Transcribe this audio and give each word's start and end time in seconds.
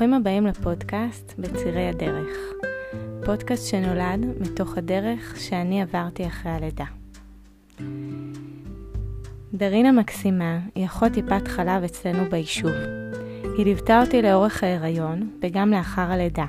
ברוכים 0.00 0.14
הבאים 0.14 0.46
לפודקאסט 0.46 1.34
בצירי 1.38 1.88
הדרך. 1.88 2.36
פודקאסט 3.24 3.70
שנולד 3.70 4.26
מתוך 4.40 4.78
הדרך 4.78 5.36
שאני 5.40 5.82
עברתי 5.82 6.26
אחרי 6.26 6.52
הלידה. 6.52 6.84
דרינה 9.54 9.92
מקסימה 9.92 10.58
היא 10.74 10.86
אחות 10.86 11.12
טיפת 11.12 11.48
חלב 11.48 11.84
אצלנו 11.84 12.30
ביישוב. 12.30 12.72
היא 13.56 13.64
ליוותה 13.64 14.00
אותי 14.00 14.22
לאורך 14.22 14.64
ההיריון 14.64 15.30
וגם 15.42 15.70
לאחר 15.70 16.12
הלידה. 16.12 16.46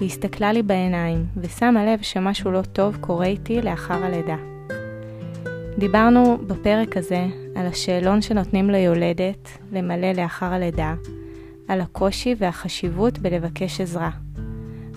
היא 0.00 0.06
הסתכלה 0.06 0.52
לי 0.52 0.62
בעיניים 0.62 1.26
ושמה 1.36 1.84
לב 1.86 2.02
שמשהו 2.02 2.50
לא 2.50 2.62
טוב 2.62 2.96
קורה 3.00 3.26
איתי 3.26 3.62
לאחר 3.62 4.04
הלידה. 4.04 4.36
דיברנו 5.78 6.38
בפרק 6.46 6.96
הזה 6.96 7.26
על 7.56 7.66
השאלון 7.66 8.22
שנותנים 8.22 8.70
ליולדת 8.70 9.48
למלא 9.72 10.12
לאחר 10.12 10.52
הלידה, 10.52 10.94
על 11.70 11.80
הקושי 11.80 12.34
והחשיבות 12.38 13.18
בלבקש 13.18 13.80
עזרה, 13.80 14.10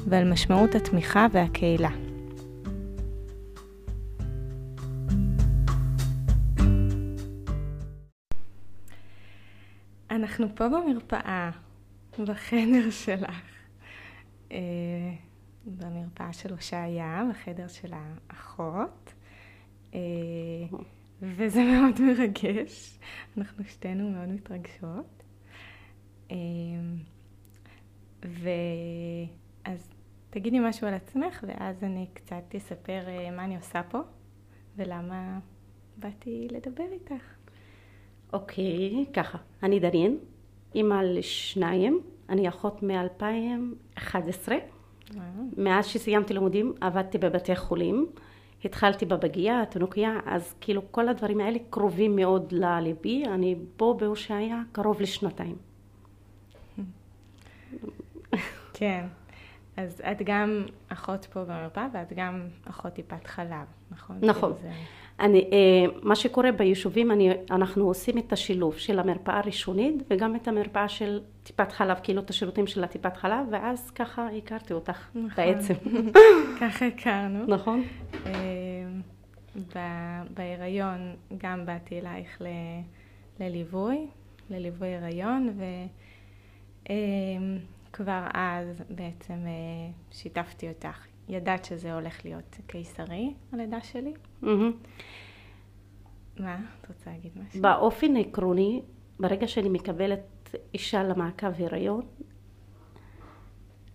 ועל 0.10 0.32
משמעות 0.32 0.76
התמיכה 0.76 1.28
והקהילה. 1.32 1.90
אנחנו 10.12 10.48
פה 10.56 10.70
במרפאה, 10.70 11.52
בחדר 12.20 12.90
שלך, 12.90 13.42
אה, 14.52 14.58
במרפאה 15.66 16.34
של 16.34 16.52
הושעיה, 16.52 17.24
בחדר 17.32 17.68
של 17.68 17.94
האחות. 17.94 19.14
אה, 19.94 20.00
וזה 21.22 21.64
מאוד 21.64 22.02
מרגש, 22.02 23.00
אנחנו 23.38 23.64
שתינו 23.64 24.10
מאוד 24.10 24.30
מתרגשות. 24.30 25.23
אה, 26.32 26.36
ואז 28.24 29.90
תגידי 30.30 30.60
משהו 30.60 30.88
על 30.88 30.94
עצמך, 30.94 31.44
ואז 31.48 31.84
אני 31.84 32.08
קצת 32.14 32.56
אספר 32.58 33.02
אה, 33.08 33.32
מה 33.32 33.44
אני 33.44 33.56
עושה 33.56 33.82
פה, 33.90 34.00
ולמה 34.76 35.40
באתי 35.98 36.48
לדבר 36.52 36.86
איתך. 36.92 37.24
אוקיי, 38.34 39.06
ככה. 39.14 39.38
אני 39.64 39.80
דרין, 39.80 40.18
אימא 40.76 41.02
לשניים, 41.04 42.02
אני 42.30 42.50
אחות 42.50 42.84
מ-2011. 42.84 44.52
מאז 45.58 45.86
שסיימתי 45.86 46.34
לימודים 46.34 46.74
עבדתי 46.82 47.18
בבתי 47.18 47.56
חולים. 47.56 48.08
התחלתי 48.66 49.06
בבגייה, 49.06 49.62
התינוקיה, 49.62 50.20
אז 50.26 50.56
כאילו 50.62 50.82
כל 50.92 51.10
הדברים 51.10 51.40
האלה 51.40 51.60
קרובים 51.70 52.16
מאוד 52.16 52.52
לליבי, 52.52 53.26
אני 53.26 53.56
פה 53.78 53.96
בהושעיה 54.00 54.62
קרוב 54.72 55.02
לשנתיים. 55.02 55.73
כן, 58.84 59.06
אז 59.78 60.02
את 60.12 60.22
גם 60.26 60.66
אחות 60.90 61.26
פה 61.26 61.44
במרפאה 61.44 61.88
ואת 61.94 62.14
גם 62.16 62.48
אחות 62.66 62.94
טיפת 62.94 63.28
חלב, 63.28 63.66
נכון? 63.92 64.18
נכון. 64.22 64.54
כאילו 64.54 64.74
זה... 64.74 64.80
אני, 65.20 65.50
אה, 65.52 65.86
מה 66.02 66.16
שקורה 66.16 66.52
ביישובים, 66.52 67.12
אני, 67.12 67.30
אנחנו 67.52 67.88
עושים 67.88 68.18
את 68.18 68.34
השילוב 68.34 68.78
של 68.78 69.00
המרפאה 69.00 69.40
הראשונית 69.40 69.96
וגם 70.10 70.36
את 70.36 70.48
המרפאה 70.48 70.90
של 70.90 71.22
טיפת 71.44 71.72
חלב, 71.72 71.98
כאילו 72.04 72.22
את 72.22 72.30
השירותים 72.30 72.68
של 72.68 72.84
הטיפת 72.84 73.18
חלב, 73.18 73.48
ואז 73.52 73.92
ככה 73.92 74.28
הכרתי 74.38 74.74
אותך 74.74 75.08
נכון. 75.16 75.46
בעצם. 75.46 75.74
ככה 76.62 76.86
הכרנו. 76.86 77.46
נכון. 77.48 77.84
אה, 78.26 78.32
בהיריון 80.34 81.16
גם 81.38 81.66
באתי 81.66 82.00
אלייך 82.00 82.42
ל, 82.42 82.48
לליווי, 83.40 84.08
לליווי 84.50 84.96
הריון, 84.96 85.50
וכבר 86.84 86.94
אה, 88.02 88.60
אז 88.60 88.84
בעצם 88.90 89.46
שיתפתי 90.12 90.70
אותך 90.70 91.06
ידעת 91.30 91.66
שזה 91.66 91.94
הולך 91.94 92.26
להיות 92.26 92.58
קיסרי, 92.68 93.34
הלידה 93.54 93.82
שלי? 93.82 94.14
Mm-hmm. 94.44 94.48
מה? 96.40 96.56
את 96.82 96.88
רוצה 96.88 97.10
להגיד 97.12 97.32
משהו? 97.36 97.62
באופן 97.62 98.18
עקרוני, 98.18 98.82
ברגע 99.20 99.48
שאני 99.48 99.70
מקבלת 99.70 100.56
אישה 100.74 101.04
למעקב 101.04 101.64
הריון, 101.64 102.02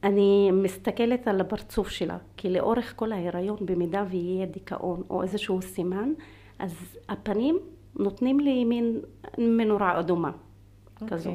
אני 0.03 0.51
מסתכלת 0.51 1.29
על 1.29 1.41
הפרצוף 1.41 1.89
שלה, 1.89 2.19
כי 2.37 2.51
לאורך 2.51 2.93
כל 2.97 3.13
ההיריון, 3.13 3.57
במידה 3.61 4.05
ויהיה 4.11 4.47
דיכאון 4.47 5.03
או 5.11 5.23
איזשהו 5.23 5.63
סימן, 5.63 6.13
אז 6.59 6.99
הפנים 7.09 7.59
נותנים 7.97 8.41
לי 8.41 8.65
מין 8.65 9.01
מנורה 9.39 10.01
אדומה 10.01 10.31
okay. 10.31 11.07
כזו. 11.09 11.33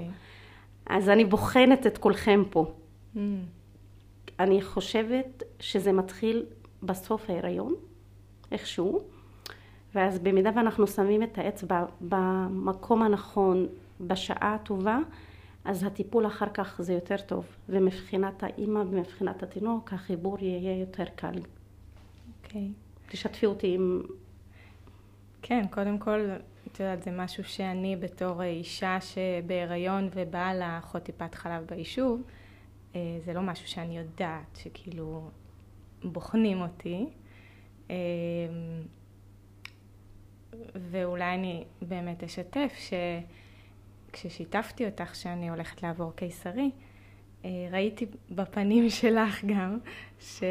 אז 0.85 1.09
אני 1.09 1.25
בוחנת 1.25 1.87
את 1.87 1.97
כולכם 1.97 2.43
פה. 2.49 2.73
Mm. 3.15 3.19
אני 4.39 4.61
חושבת 4.61 5.43
שזה 5.59 5.91
מתחיל 5.91 6.45
בסוף 6.83 7.29
ההיריון, 7.29 7.73
איכשהו, 8.51 8.99
ואז 9.95 10.19
במידה 10.19 10.49
ואנחנו 10.55 10.87
שמים 10.87 11.23
את 11.23 11.37
האצבע 11.37 11.85
במקום 12.01 13.01
הנכון, 13.01 13.67
בשעה 14.01 14.55
הטובה, 14.55 14.99
אז 15.65 15.83
הטיפול 15.83 16.27
אחר 16.27 16.49
כך 16.53 16.81
זה 16.81 16.93
יותר 16.93 17.17
טוב, 17.17 17.45
ומבחינת 17.69 18.43
האימא 18.43 18.79
ומבחינת 18.79 19.43
התינוק 19.43 19.93
החיבור 19.93 20.37
יהיה 20.41 20.79
יותר 20.79 21.05
קל. 21.15 21.39
אוקיי. 22.43 22.61
Okay. 22.61 23.11
תשתפי 23.11 23.45
אותי 23.45 23.73
עם... 23.75 24.01
כן, 25.41 25.65
קודם 25.71 25.97
כל, 25.97 26.19
את 26.73 26.79
יודעת, 26.79 27.03
זה 27.03 27.11
משהו 27.11 27.43
שאני 27.43 27.95
בתור 27.95 28.43
אישה 28.43 28.97
שבהיריון 29.01 30.09
ובאה 30.13 30.55
לאחות 30.55 31.03
טיפת 31.03 31.35
חלב 31.35 31.65
ביישוב, 31.65 32.21
אה, 32.95 33.17
זה 33.25 33.33
לא 33.33 33.41
משהו 33.41 33.67
שאני 33.67 33.97
יודעת 33.97 34.55
שכאילו 34.55 35.29
בוחנים 36.03 36.61
אותי. 36.61 37.05
אה, 37.89 37.95
ואולי 40.75 41.33
אני 41.33 41.63
באמת 41.81 42.23
אשתף 42.23 42.73
שכששיתפתי 44.11 44.85
אותך 44.85 45.15
שאני 45.15 45.49
הולכת 45.49 45.83
לעבור 45.83 46.11
קיסרי, 46.15 46.71
אה, 47.45 47.49
ראיתי 47.71 48.05
בפנים 48.31 48.89
שלך 48.89 49.45
גם 49.45 49.79
ש... 50.19 50.43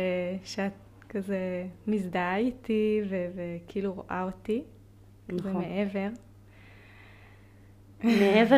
שאת 0.45 0.73
כזה 1.09 1.67
מזדהה 1.87 2.37
איתי 2.37 3.01
ו... 3.09 3.27
וכאילו 3.35 3.93
רואה 3.93 4.23
אותי, 4.23 4.63
נכון. 5.29 5.51
כזה 5.51 5.53
מעבר. 5.63 6.09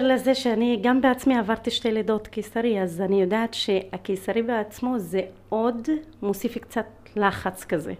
לזה 0.03 0.35
שאני 0.35 0.79
גם 0.83 1.01
בעצמי 1.01 1.39
עברתי 1.39 1.71
שתי 1.71 1.93
לידות 1.93 2.29
קיסרי, 2.29 2.83
אז 2.83 3.01
אני 3.01 3.21
יודעת 3.21 3.55
שהקיסרי 3.55 4.43
בעצמו 4.43 4.99
זה 4.99 5.21
עוד 5.49 5.89
מוסיף 6.23 6.59
קצת 6.59 6.87
לחץ 7.17 7.65
כזה. 7.65 7.95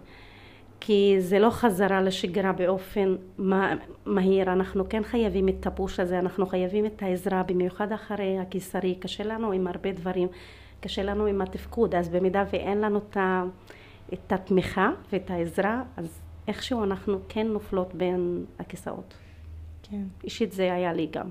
כי 0.79 1.15
זה 1.19 1.39
לא 1.39 1.49
חזרה 1.49 2.01
לשגרה 2.01 2.53
באופן 2.53 3.15
מהיר, 4.05 4.53
אנחנו 4.53 4.89
כן 4.89 5.03
חייבים 5.03 5.49
את 5.49 5.67
הפוש 5.67 5.99
הזה, 5.99 6.19
אנחנו 6.19 6.45
חייבים 6.45 6.85
את 6.85 7.03
העזרה, 7.03 7.43
במיוחד 7.43 7.91
אחרי 7.91 8.39
הקיסרי, 8.39 8.95
קשה 8.95 9.23
לנו 9.23 9.51
עם 9.51 9.67
הרבה 9.67 9.91
דברים, 9.91 10.27
קשה 10.81 11.03
לנו 11.03 11.25
עם 11.25 11.41
התפקוד, 11.41 11.95
אז 11.95 12.09
במידה 12.09 12.43
ואין 12.53 12.81
לנו 12.81 12.99
את 14.13 14.31
התמיכה 14.31 14.91
ואת 15.11 15.31
העזרה, 15.31 15.83
אז 15.97 16.21
איכשהו 16.47 16.83
אנחנו 16.83 17.19
כן 17.29 17.47
נופלות 17.47 17.93
בין 17.93 18.45
הכיסאות. 18.59 19.13
כן. 19.83 20.01
אישית 20.23 20.51
זה 20.51 20.73
היה 20.73 20.93
לי 20.93 21.07
גם. 21.11 21.29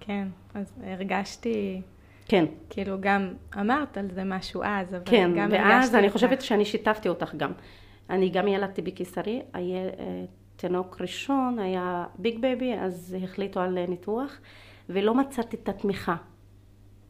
כן, 0.00 0.28
אז 0.54 0.72
הרגשתי... 0.82 1.82
כן. 2.28 2.44
כאילו 2.70 2.96
גם 3.00 3.34
אמרת 3.60 3.98
על 3.98 4.10
זה 4.10 4.24
משהו 4.24 4.62
אז, 4.64 4.94
אבל 4.94 5.02
כן, 5.06 5.30
גם 5.32 5.38
הרגשתי... 5.38 5.56
כן, 5.56 5.68
ואז 5.68 5.94
אני 5.94 6.10
חושבת 6.10 6.42
שאני 6.42 6.64
שיתפתי 6.64 7.08
אותך 7.08 7.34
גם. 7.34 7.52
אני 8.10 8.28
גם 8.28 8.48
ילדתי 8.48 8.82
בקיסרי, 8.82 9.42
היה 9.52 9.78
אה, 9.78 10.24
תינוק 10.56 11.00
ראשון, 11.00 11.58
היה 11.58 12.04
big 12.18 12.38
baby, 12.38 12.74
אז 12.74 13.16
החליטו 13.22 13.60
על 13.60 13.86
ניתוח, 13.86 14.40
ולא 14.88 15.14
מצאתי 15.14 15.56
את 15.56 15.68
התמיכה. 15.68 16.16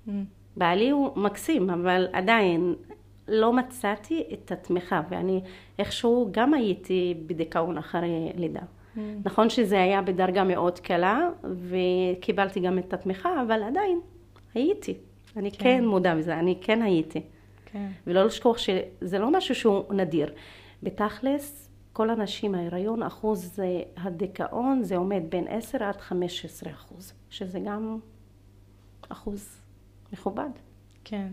Mm. 0.06 0.10
בעלי 0.56 0.90
הוא 0.90 1.16
מקסים, 1.16 1.70
אבל 1.70 2.08
עדיין 2.12 2.74
לא 3.28 3.52
מצאתי 3.52 4.24
את 4.32 4.52
התמיכה, 4.52 5.02
ואני 5.10 5.40
איכשהו 5.78 6.28
גם 6.30 6.54
הייתי 6.54 7.14
בדיכאון 7.26 7.78
אחרי 7.78 8.32
לידה. 8.34 8.60
Mm. 8.60 8.98
נכון 9.24 9.50
שזה 9.50 9.82
היה 9.82 10.02
בדרגה 10.02 10.44
מאוד 10.44 10.78
קלה, 10.78 11.28
וקיבלתי 11.68 12.60
גם 12.60 12.78
את 12.78 12.92
התמיכה, 12.92 13.42
אבל 13.42 13.62
עדיין 13.62 14.00
הייתי. 14.54 14.94
אני 15.36 15.50
כן, 15.50 15.58
כן 15.58 15.86
מודה 15.86 16.14
בזה, 16.16 16.38
אני 16.38 16.58
כן 16.60 16.82
הייתי. 16.82 17.20
כן. 17.72 17.88
ולא 18.06 18.24
לשכוח 18.24 18.58
שזה 18.58 19.18
לא 19.18 19.30
משהו 19.30 19.54
שהוא 19.54 19.94
נדיר. 19.94 20.34
בתכלס, 20.82 21.70
כל 21.92 22.10
הנשים 22.10 22.54
ההיריון, 22.54 23.02
אחוז 23.02 23.62
הדיכאון 23.96 24.82
זה 24.82 24.96
עומד 24.96 25.22
בין 25.28 25.44
10 25.48 25.84
עד 25.84 26.00
15 26.00 26.72
אחוז, 26.72 27.12
שזה 27.30 27.60
גם 27.60 27.98
אחוז 29.08 29.60
מכובד. 30.12 30.50
כן. 31.04 31.28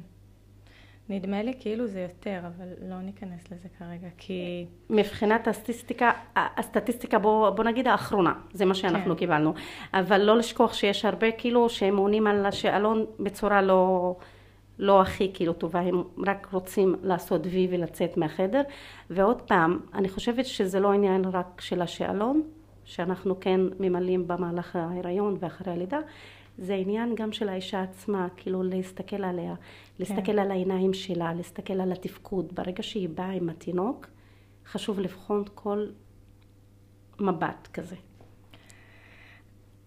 נדמה 1.10 1.44
לי 1.44 1.54
כאילו 1.60 1.88
זה 1.88 2.00
יותר, 2.00 2.40
אבל 2.40 2.66
לא 2.90 3.02
ניכנס 3.02 3.52
לזה 3.52 3.68
כרגע, 3.80 4.08
כי... 4.18 4.66
מבחינת 4.90 5.48
הסטטיסטיקה, 5.48 6.12
הסטטיסטיקה 6.36 7.20
בוא, 7.20 7.50
בוא 7.50 7.64
נגיד 7.64 7.88
האחרונה, 7.88 8.34
זה 8.54 8.66
מה 8.66 8.74
שאנחנו 8.74 9.14
כן. 9.14 9.20
קיבלנו. 9.20 9.54
אבל 9.94 10.22
לא 10.22 10.38
לשכוח 10.38 10.74
שיש 10.74 11.06
הרבה 11.06 11.32
כאילו 11.32 11.70
שהם 11.70 11.98
עונים 11.98 12.28
על 12.28 12.46
השאלון 12.46 13.06
בצורה 13.20 13.62
לא, 13.62 14.16
לא 14.80 15.02
הכי 15.02 15.32
כאילו 15.34 15.54
טובה, 15.54 15.80
הם 15.80 16.04
רק 16.28 16.48
רוצים 16.52 16.96
לעשות 17.04 17.42
וי 17.46 17.68
ולצאת 17.72 18.18
מהחדר. 18.18 18.62
ועוד 19.10 19.42
פעם, 19.42 19.80
אני 19.94 20.10
חושבת 20.10 20.46
שזה 20.46 20.80
לא 20.80 20.92
עניין 20.92 21.26
רק 21.26 21.62
של 21.62 21.82
השאלון, 21.82 22.42
שאנחנו 22.86 23.40
כן 23.40 23.62
ממלאים 23.80 24.28
במהלך 24.28 24.76
ההיריון 24.76 25.38
ואחרי 25.40 25.74
הלידה, 25.74 26.00
זה 26.58 26.76
עניין 26.76 27.16
גם 27.16 27.32
של 27.32 27.50
האישה 27.50 27.82
עצמה, 27.82 28.28
כאילו 28.38 28.64
להסתכל 28.64 29.24
עליה, 29.24 29.56
להסתכל 30.00 30.24
כן. 30.24 30.40
על 30.40 30.52
העיניים 30.52 30.94
שלה, 30.94 31.34
להסתכל 31.34 31.82
על 31.82 31.92
התפקוד. 31.92 32.56
ברגע 32.56 32.84
שהיא 32.84 33.10
באה 33.10 33.32
עם 33.32 33.50
התינוק, 33.50 34.08
חשוב 34.66 35.00
לבחון 35.00 35.44
כל 35.56 35.88
מבט 37.20 37.68
כזה. 37.74 37.96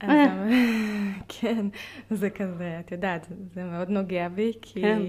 אה. 0.02 0.48
כן, 1.40 1.66
זה 2.10 2.30
כזה, 2.30 2.80
את 2.80 2.92
יודעת, 2.92 3.26
זה 3.54 3.64
מאוד 3.64 3.90
נוגע 3.90 4.28
בי, 4.28 4.52
כי, 4.62 4.80
כן. 4.80 5.02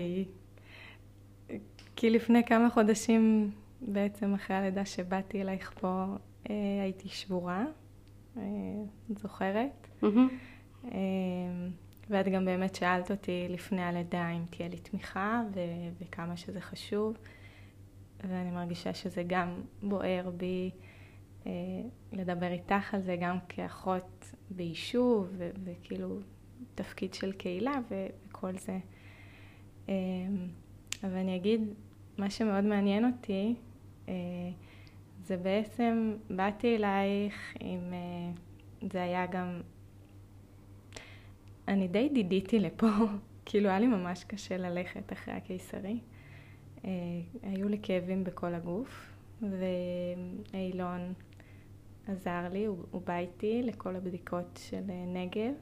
כי 1.96 2.10
לפני 2.10 2.44
כמה 2.44 2.70
חודשים, 2.70 3.52
בעצם 3.82 4.34
אחרי 4.34 4.56
הלידה 4.56 4.86
שבאתי 4.86 5.42
אלייך 5.42 5.74
פה, 5.80 6.06
אה, 6.50 6.56
הייתי 6.84 7.10
שבורה, 7.10 7.66
אה, 8.38 8.44
זוכרת? 9.10 9.88
Mm-hmm. 10.04 10.08
ואת 12.10 12.28
גם 12.28 12.46
באמת 12.46 12.76
שאלת 12.76 13.12
אותי 13.12 13.48
לפני 13.50 13.82
הלידה 13.84 14.30
אם 14.30 14.44
תהיה 14.50 14.70
לי 14.70 14.78
תמיכה 14.78 15.44
ו- 15.54 15.90
וכמה 16.02 16.38
שזה 16.38 16.62
חשוב, 16.62 17.18
ואני 18.24 18.52
מרגישה 18.52 18.94
שזה 18.94 19.24
גם 19.28 19.62
בוער 19.84 20.30
בי. 20.38 20.72
אה, 21.48 21.52
לדבר 22.14 22.52
איתך 22.52 22.94
על 22.94 23.02
זה 23.02 23.16
גם 23.22 23.38
כאחות 23.50 24.34
ביישוב, 24.50 25.28
ו- 25.38 25.50
וכאילו 25.64 26.20
תפקיד 26.76 27.14
של 27.14 27.32
קהילה 27.32 27.74
ו- 27.90 28.08
וכל 28.28 28.58
זה. 28.58 28.80
אה, 29.90 29.94
אבל 31.04 31.18
אני 31.18 31.36
אגיד, 31.36 31.62
מה 32.18 32.30
שמאוד 32.30 32.64
מעניין 32.64 33.06
אותי, 33.06 33.56
אה, 34.10 34.14
זה 35.24 35.38
בעצם, 35.38 36.16
באתי 36.30 36.76
אלייך 36.76 37.54
עם, 37.60 37.94
זה 38.92 39.04
היה 39.04 39.26
גם, 39.26 39.62
אני 41.68 41.88
די 41.88 42.10
דידיתי 42.10 42.60
לפה, 42.60 42.88
כאילו 43.46 43.70
היה 43.70 43.80
לי 43.80 43.88
ממש 43.88 44.24
קשה 44.24 44.58
ללכת 44.58 45.14
אחרי 45.14 45.34
הקיסרי. 45.34 46.00
היו 47.44 47.70
לי 47.70 47.80
כאבים 47.82 48.24
בכל 48.24 48.54
הגוף, 48.54 49.14
ואילון 49.42 51.14
עזר 52.08 52.50
לי, 52.52 52.66
הוא, 52.66 52.78
הוא 52.92 53.02
בא 53.02 53.18
איתי 53.18 53.62
לכל 53.64 53.96
הבדיקות 53.96 54.60
של 54.70 54.84
אה, 54.90 55.06
נגב, 55.06 55.54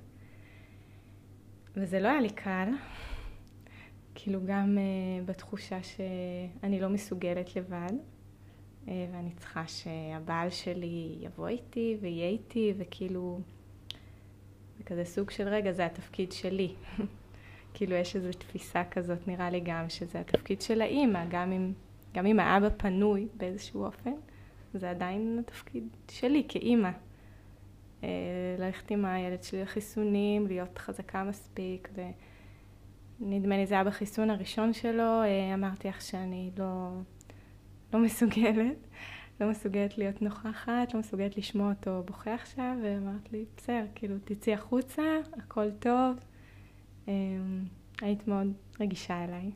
וזה 1.76 2.00
לא 2.00 2.08
היה 2.08 2.22
לי 2.22 2.30
קל, 2.30 2.70
כאילו 4.16 4.40
גם 4.46 4.78
uh, 4.78 5.26
בתחושה 5.26 5.84
שאני 5.84 6.80
לא 6.80 6.90
מסוגלת 6.90 7.56
לבד, 7.56 7.92
uh, 7.92 8.90
ואני 9.14 9.32
צריכה 9.32 9.68
שהבעל 9.68 10.50
שלי 10.50 11.18
יבוא 11.20 11.48
איתי 11.48 11.98
ויהיה 12.02 12.30
איתי, 12.30 12.74
וכאילו, 12.78 13.40
כזה 14.86 15.06
סוג 15.06 15.32
של 15.32 15.48
רגע, 15.48 15.72
זה 15.72 15.86
התפקיד 15.86 16.32
שלי. 16.32 16.74
כאילו 17.74 17.96
יש 17.96 18.16
איזו 18.16 18.30
תפיסה 18.38 18.84
כזאת, 18.92 19.28
נראה 19.28 19.50
לי 19.50 19.60
גם, 19.60 19.90
שזה 19.90 20.20
התפקיד 20.20 20.62
של 20.62 20.82
האימא, 20.82 21.24
גם 21.30 21.52
אם, 21.52 21.74
גם 22.14 22.26
אם 22.26 22.40
האבא 22.40 22.70
פנוי 22.78 23.28
באיזשהו 23.38 23.86
אופן. 23.86 24.14
זה 24.74 24.90
עדיין 24.90 25.40
התפקיד 25.40 25.88
שלי 26.12 26.44
כאימא. 26.48 26.90
אה, 28.04 28.10
ללכת 28.60 28.92
עם 28.92 29.06
הילד 29.06 29.44
שלי 29.44 29.62
לחיסונים, 29.62 30.48
להיות 30.48 30.78
חזקה 30.78 31.24
מספיק, 31.24 31.90
ונדמה 33.20 33.58
לי 33.58 33.66
זה 33.66 33.76
היה 33.76 33.84
בחיסון 33.84 34.30
הראשון 34.30 34.74
שלו, 34.74 35.24
אה, 35.24 35.54
אמרתי 35.54 35.88
לך 35.88 36.02
שאני 36.02 36.52
לא, 36.58 36.90
לא 37.94 38.00
מסוגלת, 38.00 38.88
לא 39.40 39.50
מסוגלת 39.50 39.98
להיות 39.98 40.22
נוכחת, 40.22 40.94
לא 40.94 41.00
מסוגלת 41.00 41.38
לשמוע 41.38 41.70
אותו 41.70 42.04
בוכה 42.06 42.34
עכשיו, 42.34 42.76
ואמרת 42.84 43.32
לי, 43.32 43.46
בסדר, 43.58 43.86
כאילו, 43.96 44.16
תצאי 44.24 44.54
החוצה, 44.54 45.04
הכל 45.38 45.72
טוב. 45.80 46.16
אה, 47.08 47.14
היית 48.02 48.28
מאוד 48.28 48.54
רגישה 48.80 49.24
אליי. 49.24 49.52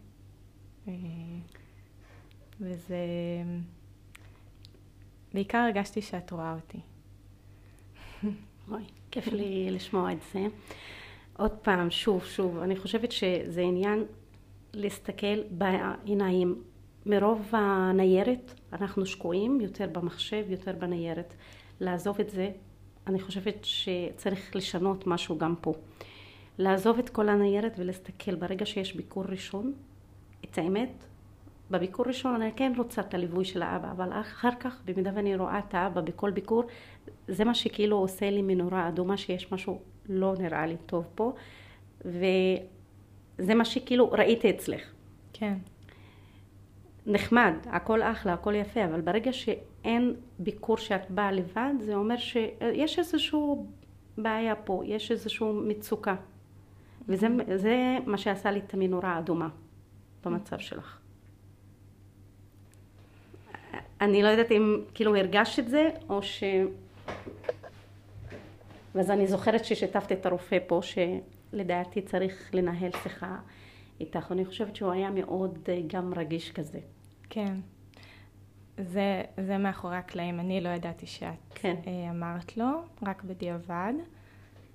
וזה... 2.60 3.06
בעיקר 5.34 5.58
הרגשתי 5.58 6.02
שאת 6.02 6.31
רואה 6.31 6.54
אותי. 6.54 6.80
אוי, 8.72 8.84
כיף 9.12 9.28
לי 9.28 9.72
לשמוע 9.72 10.12
את 10.12 10.18
זה. 10.34 10.48
עוד 11.38 11.52
פעם, 11.52 11.92
שוב, 11.92 12.26
שוב, 12.26 12.58
אני 12.58 12.76
חושבת 12.76 13.12
שזה 13.12 13.62
עניין 13.62 14.04
להסתכל 14.74 15.42
בעיניים. 15.52 16.64
מרוב 17.06 17.50
הניירת 17.51 18.54
אנחנו 18.74 19.06
שקועים 19.06 19.62
יותר 19.62 19.88
במחשב, 19.92 20.46
יותר 20.50 20.72
בניירת. 20.80 21.34
לעזוב 21.80 22.19
את 22.19 22.30
זה, 22.30 22.51
אני 23.07 23.19
חושבת 23.19 23.57
שצריך 23.62 24.56
לשנות 24.56 25.07
משהו 25.07 25.38
גם 25.38 25.56
פה. 25.62 25.74
לעזוב 26.57 27.00
את 27.00 27.10
כל 27.10 27.30
הניירת 27.30 27.75
ולהסתכל 27.78 28.36
ברגע 28.36 28.66
שיש 28.66 28.96
ביקור 28.96 29.24
ראשון, 29.25 29.74
את 30.46 30.57
האמת, 30.57 31.04
בביקור 31.72 32.06
ראשון 32.07 32.42
אני 32.42 32.51
כן 32.56 32.74
רוצה 32.78 33.02
את 33.02 33.13
הליווי 33.13 33.45
של 33.45 33.62
האבא, 33.62 33.92
אבל 33.92 34.10
אחר 34.13 34.50
כך, 34.60 34.81
במידה 34.86 35.12
ואני 35.16 35.36
רואה 35.36 35.60
את 35.60 35.74
האבא 35.74 36.02
בכל 36.02 36.31
ביקור, 36.31 36.63
זה 37.28 37.44
מה 37.44 37.56
שכאילו 37.56 37.98
עושה 37.98 38.30
לי 38.30 38.42
מנורה 38.42 38.88
אדומה, 38.88 39.18
שיש 39.18 39.52
משהו 39.52 39.81
לא 40.10 40.34
נראה 40.40 40.66
לי 40.66 40.75
טוב 40.86 41.07
פה, 41.16 41.34
וזה 42.06 43.56
מה 43.56 43.66
שכאילו 43.66 44.12
ראיתי 44.12 44.50
אצלך. 44.50 44.81
כן. 45.34 45.57
נחמד, 47.09 47.53
הכל 47.65 48.01
אחלה, 48.01 48.33
הכל 48.33 48.56
יפה, 48.56 48.85
אבל 48.85 49.01
ברגע 49.01 49.33
שאין 49.33 50.15
ביקור 50.39 50.77
שאת 50.77 51.11
באה 51.11 51.31
לבד, 51.31 51.73
זה 51.79 51.95
אומר 51.95 52.17
שיש 52.17 53.00
איזושהי 53.00 53.39
בעיה 54.17 54.56
פה, 54.56 54.81
יש 54.85 55.11
איזושהי 55.11 55.47
מצוקה. 55.53 56.15
וזה 57.07 57.97
מה 58.06 58.17
שעשה 58.17 58.51
לי 58.51 58.59
את 58.59 58.73
המנורה 58.73 59.09
האדומה 59.09 59.50
במצב 60.25 60.59
שלך. 60.59 61.00
אני 64.01 64.23
לא 64.23 64.27
יודעת 64.27 64.51
אם 64.51 64.81
כאילו 64.94 65.15
הרגשת 65.15 65.59
את 65.59 65.69
זה, 65.69 65.89
או 66.09 66.23
ש... 66.23 66.44
ואז 68.95 69.11
אני 69.11 69.28
זוכרת 69.28 69.66
ששיתפתי 69.66 70.13
את 70.13 70.25
הרופא 70.25 70.57
פה, 70.68 70.80
שלדעתי 70.81 72.01
צריך 72.01 72.49
לנהל 72.54 72.92
שיחה 73.04 73.37
איתך. 73.99 74.31
אני 74.31 74.45
חושבת 74.45 74.75
שהוא 74.75 74.92
היה 74.92 75.09
מאוד 75.11 75.59
אה, 75.69 75.81
גם 75.87 76.13
רגיש 76.13 76.51
כזה. 76.51 76.80
כן. 77.30 77.56
זה, 78.78 79.24
זה 79.38 79.57
מאחורי 79.57 79.98
הקלעים. 79.98 80.40
אני 80.40 80.62
לא 80.62 80.69
ידעתי 80.69 81.07
שאת 81.07 81.54
כן. 81.56 81.76
אה, 81.88 82.09
אמרת 82.09 82.57
לו, 82.57 82.83
רק 83.07 83.24
בדיעבד. 83.24 83.94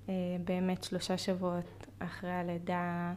אה, 0.09 0.13
באמת 0.43 0.83
שלושה 0.83 1.17
שבועות 1.17 1.87
אחרי 1.99 2.31
הלידה, 2.31 3.13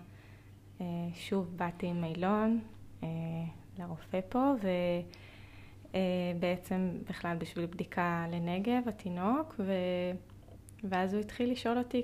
שוב 1.15 1.57
באתי 1.57 1.87
עם 1.87 2.05
אילון 2.05 2.61
לרופא 3.79 4.21
פה, 4.29 4.53
ו... 4.63 4.69
אה, 5.95 6.01
בעצם 6.41 6.91
בכלל 7.09 7.37
בשביל 7.37 7.67
בדיקה 7.67 8.27
לנגב, 8.31 8.89
התינוק, 8.89 9.55
ו... 9.59 9.73
ואז 10.85 11.15
הוא 11.15 11.21
התחיל 11.21 11.53
לשאול 11.53 11.79
אותי, 11.79 12.03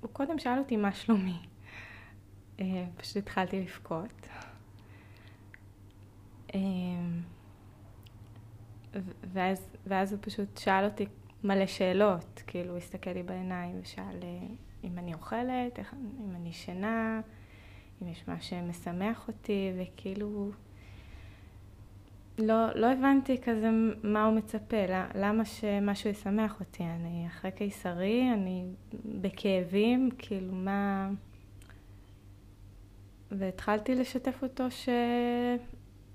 הוא 0.00 0.10
קודם 0.12 0.38
שאל 0.38 0.58
אותי 0.58 0.76
מה 0.76 0.92
שלומי. 0.92 1.38
אה, 2.60 2.84
פשוט 2.96 3.16
התחלתי 3.16 3.60
לבכות. 3.60 4.28
אה, 6.54 6.60
ואז, 9.32 9.76
ואז 9.86 10.12
הוא 10.12 10.18
פשוט 10.22 10.58
שאל 10.58 10.84
אותי 10.84 11.06
מלא 11.44 11.66
שאלות, 11.66 12.42
כאילו 12.46 12.70
הוא 12.70 12.78
הסתכל 12.78 13.10
לי 13.10 13.22
בעיניים 13.22 13.78
ושאל 13.82 14.22
אם 14.84 14.98
אני 14.98 15.14
אוכלת, 15.14 15.78
אם 16.20 16.34
אני 16.36 16.48
ישנה, 16.48 17.20
אם 18.02 18.08
יש 18.08 18.28
משהו 18.28 18.50
שמשמח 18.50 19.28
אותי, 19.28 19.72
וכאילו 19.78 20.50
לא, 22.38 22.74
לא 22.74 22.92
הבנתי 22.92 23.38
כזה 23.42 23.70
מה 24.02 24.24
הוא 24.24 24.36
מצפה, 24.36 24.76
למה 25.14 25.44
שמשהו 25.44 26.10
ישמח 26.10 26.60
אותי. 26.60 26.84
אני 26.84 27.26
אחרי 27.26 27.50
קיסרי, 27.50 28.32
אני 28.32 28.64
בכאבים, 29.04 30.10
כאילו 30.18 30.54
מה... 30.54 31.10
והתחלתי 33.30 33.94
לשתף 33.94 34.42
אותו 34.42 34.70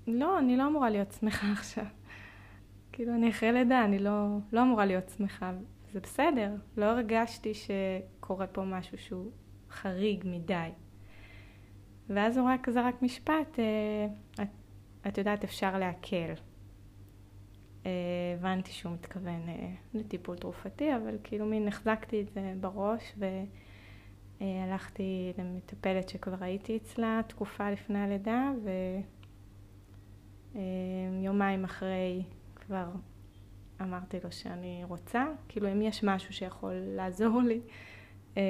שלא, 0.04 0.38
אני 0.38 0.56
לא 0.56 0.66
אמורה 0.66 0.90
להיות 0.90 1.12
שמחה 1.12 1.52
עכשיו. 1.58 1.84
כאילו, 2.92 3.14
אני 3.14 3.30
אחרי 3.30 3.52
לידה, 3.52 3.84
אני 3.84 3.98
לא, 3.98 4.26
לא 4.52 4.62
אמורה 4.62 4.86
להיות 4.86 5.08
שמחה. 5.08 5.52
זה 5.92 6.00
בסדר, 6.00 6.54
לא 6.76 6.84
הרגשתי 6.84 7.52
שקורה 7.54 8.46
פה 8.46 8.64
משהו 8.64 8.98
שהוא 8.98 9.30
חריג 9.70 10.24
מדי. 10.26 10.68
ואז 12.08 12.36
הוא 12.36 12.48
רק 12.48 12.70
זרק 12.70 13.02
משפט, 13.02 13.58
אה, 13.58 14.06
את 14.44 14.48
את 15.08 15.18
יודעת, 15.18 15.44
אפשר 15.44 15.78
להקל. 15.78 16.32
אה, 17.86 17.90
הבנתי 18.38 18.72
שהוא 18.72 18.92
מתכוון 18.92 19.48
אה, 19.48 19.70
לטיפול 19.94 20.36
תרופתי, 20.36 20.96
אבל 20.96 21.18
כאילו 21.24 21.46
מין 21.46 21.68
החזקתי 21.68 22.20
את 22.20 22.30
זה 22.30 22.54
בראש, 22.60 23.14
ו... 23.18 23.24
אה, 24.40 24.76
למטפלת 25.38 26.08
שכבר 26.08 26.36
הייתי 26.40 26.76
אצלה 26.76 27.20
תקופה 27.26 27.70
לפני 27.70 27.98
הלידה, 27.98 28.52
ויומיים 30.54 31.60
אה, 31.60 31.64
אחרי 31.64 32.22
כבר 32.54 32.86
אמרתי 33.80 34.16
לו 34.24 34.32
שאני 34.32 34.82
רוצה, 34.88 35.26
כאילו 35.48 35.72
אם 35.72 35.82
יש 35.82 36.04
משהו 36.04 36.32
שיכול 36.32 36.72
לעזור 36.74 37.42
לי 37.42 37.60
אה, 38.36 38.42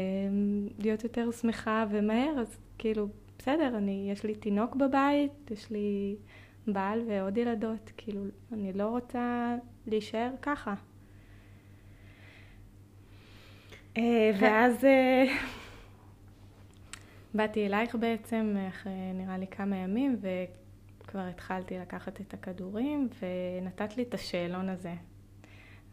להיות 0.78 1.04
יותר 1.04 1.30
שמחה 1.32 1.84
ומהר, 1.90 2.40
אז 2.40 2.58
כאילו 2.78 3.08
בסדר, 3.38 3.76
אני, 3.78 4.08
יש 4.12 4.24
לי 4.24 4.34
תינוק 4.34 4.76
בבית, 4.76 5.50
יש 5.50 5.70
לי 5.70 6.16
בעל 6.66 7.02
ועוד 7.08 7.38
ילדות, 7.38 7.92
כאילו 7.96 8.24
אני 8.52 8.72
לא 8.72 8.88
רוצה 8.88 9.56
להישאר 9.86 10.30
ככה. 10.42 10.74
ואז 14.40 14.86
באתי 17.34 17.66
אלייך 17.66 17.94
בעצם 17.94 18.56
אחרי 18.68 19.12
נראה 19.14 19.38
לי 19.38 19.46
כמה 19.46 19.76
ימים, 19.76 20.16
וכבר 21.14 21.26
התחלתי 21.28 21.78
לקחת 21.78 22.20
את 22.20 22.34
הכדורים, 22.34 23.08
ונתת 23.62 23.96
לי 23.96 24.02
את 24.02 24.14
השאלון 24.14 24.68
הזה. 24.68 24.94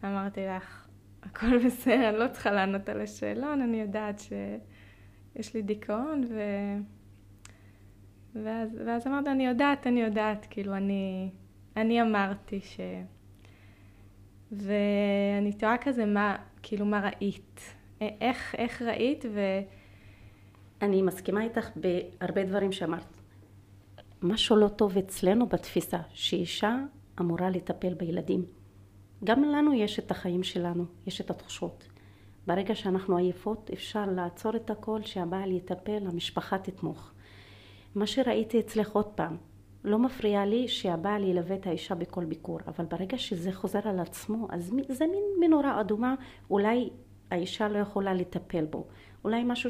אמרתי 0.04 0.42
לך, 0.46 0.88
הכל 1.24 1.66
בסדר, 1.66 2.10
אני 2.10 2.18
לא 2.18 2.28
צריכה 2.28 2.52
לענות 2.52 2.90
על 2.90 3.02
השאלון, 3.02 3.62
אני 3.62 3.82
יודעת 3.82 4.20
שיש 4.20 5.54
לי 5.54 5.62
דיכאון, 5.62 6.24
ו... 6.30 6.42
ואז, 8.44 8.78
ואז 8.86 9.08
אמרת, 9.08 9.28
אני 9.28 9.46
יודעת, 9.46 9.88
אני 9.88 10.02
יודעת, 10.02 10.48
כאילו, 10.50 10.76
אני, 10.76 11.30
אני 11.76 12.02
אמרתי 12.02 12.60
ש... 12.62 12.80
ואני 14.52 15.54
תוהה 15.54 15.78
כזה, 15.78 16.06
מה, 16.06 16.36
כאילו, 16.64 16.86
מה 16.86 17.10
ראית? 17.10 17.76
איך, 18.02 18.56
איך 18.58 18.82
ראית, 18.82 19.26
ו... 19.34 19.40
אני 20.82 21.02
מסכימה 21.02 21.44
איתך 21.44 21.70
בהרבה 21.76 22.44
דברים 22.44 22.72
שאמרת. 22.72 23.21
משהו 24.24 24.56
לא 24.56 24.68
טוב 24.68 24.98
אצלנו 24.98 25.48
בתפיסה, 25.48 25.98
שאישה 26.14 26.78
אמורה 27.20 27.50
לטפל 27.50 27.94
בילדים. 27.94 28.46
גם 29.24 29.44
לנו 29.44 29.74
יש 29.74 30.00
את 30.00 30.12
החיים 30.12 30.44
שלנו, 30.44 30.86
יש 31.08 31.22
את 31.22 31.30
התחושות. 31.30 31.88
ברגע 32.48 32.76
שאנחנו 32.76 33.18
עייפות 33.18 33.70
אפשר 33.74 34.06
לעצור 34.06 34.56
את 34.56 34.70
הכל, 34.70 35.02
שהבעל 35.04 35.52
יטפל, 35.52 36.08
המשפחה 36.08 36.58
תתמוך. 36.58 37.12
מה 37.96 38.08
שראיתי 38.08 38.60
אצלך 38.60 38.92
עוד 38.92 39.06
פעם, 39.06 39.38
לא 39.84 40.00
מפריע 40.00 40.46
לי 40.46 40.68
שהבעל 40.68 41.24
ילווה 41.24 41.56
את 41.56 41.68
האישה 41.68 41.96
בכל 41.96 42.26
ביקור, 42.26 42.60
אבל 42.68 42.86
ברגע 42.86 43.18
שזה 43.18 43.52
חוזר 43.52 43.88
על 43.88 44.00
עצמו, 44.00 44.48
אז 44.50 44.74
זה 44.90 45.06
מין 45.06 45.24
מנורה 45.40 45.82
אדומה, 45.82 46.16
אולי 46.50 46.90
האישה 47.32 47.68
לא 47.68 47.78
יכולה 47.78 48.14
לטפל 48.14 48.66
בו. 48.66 48.88
אולי 49.24 49.44
משהו 49.46 49.70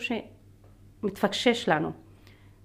מתפקשש 1.03 1.69
לנו. 1.69 1.91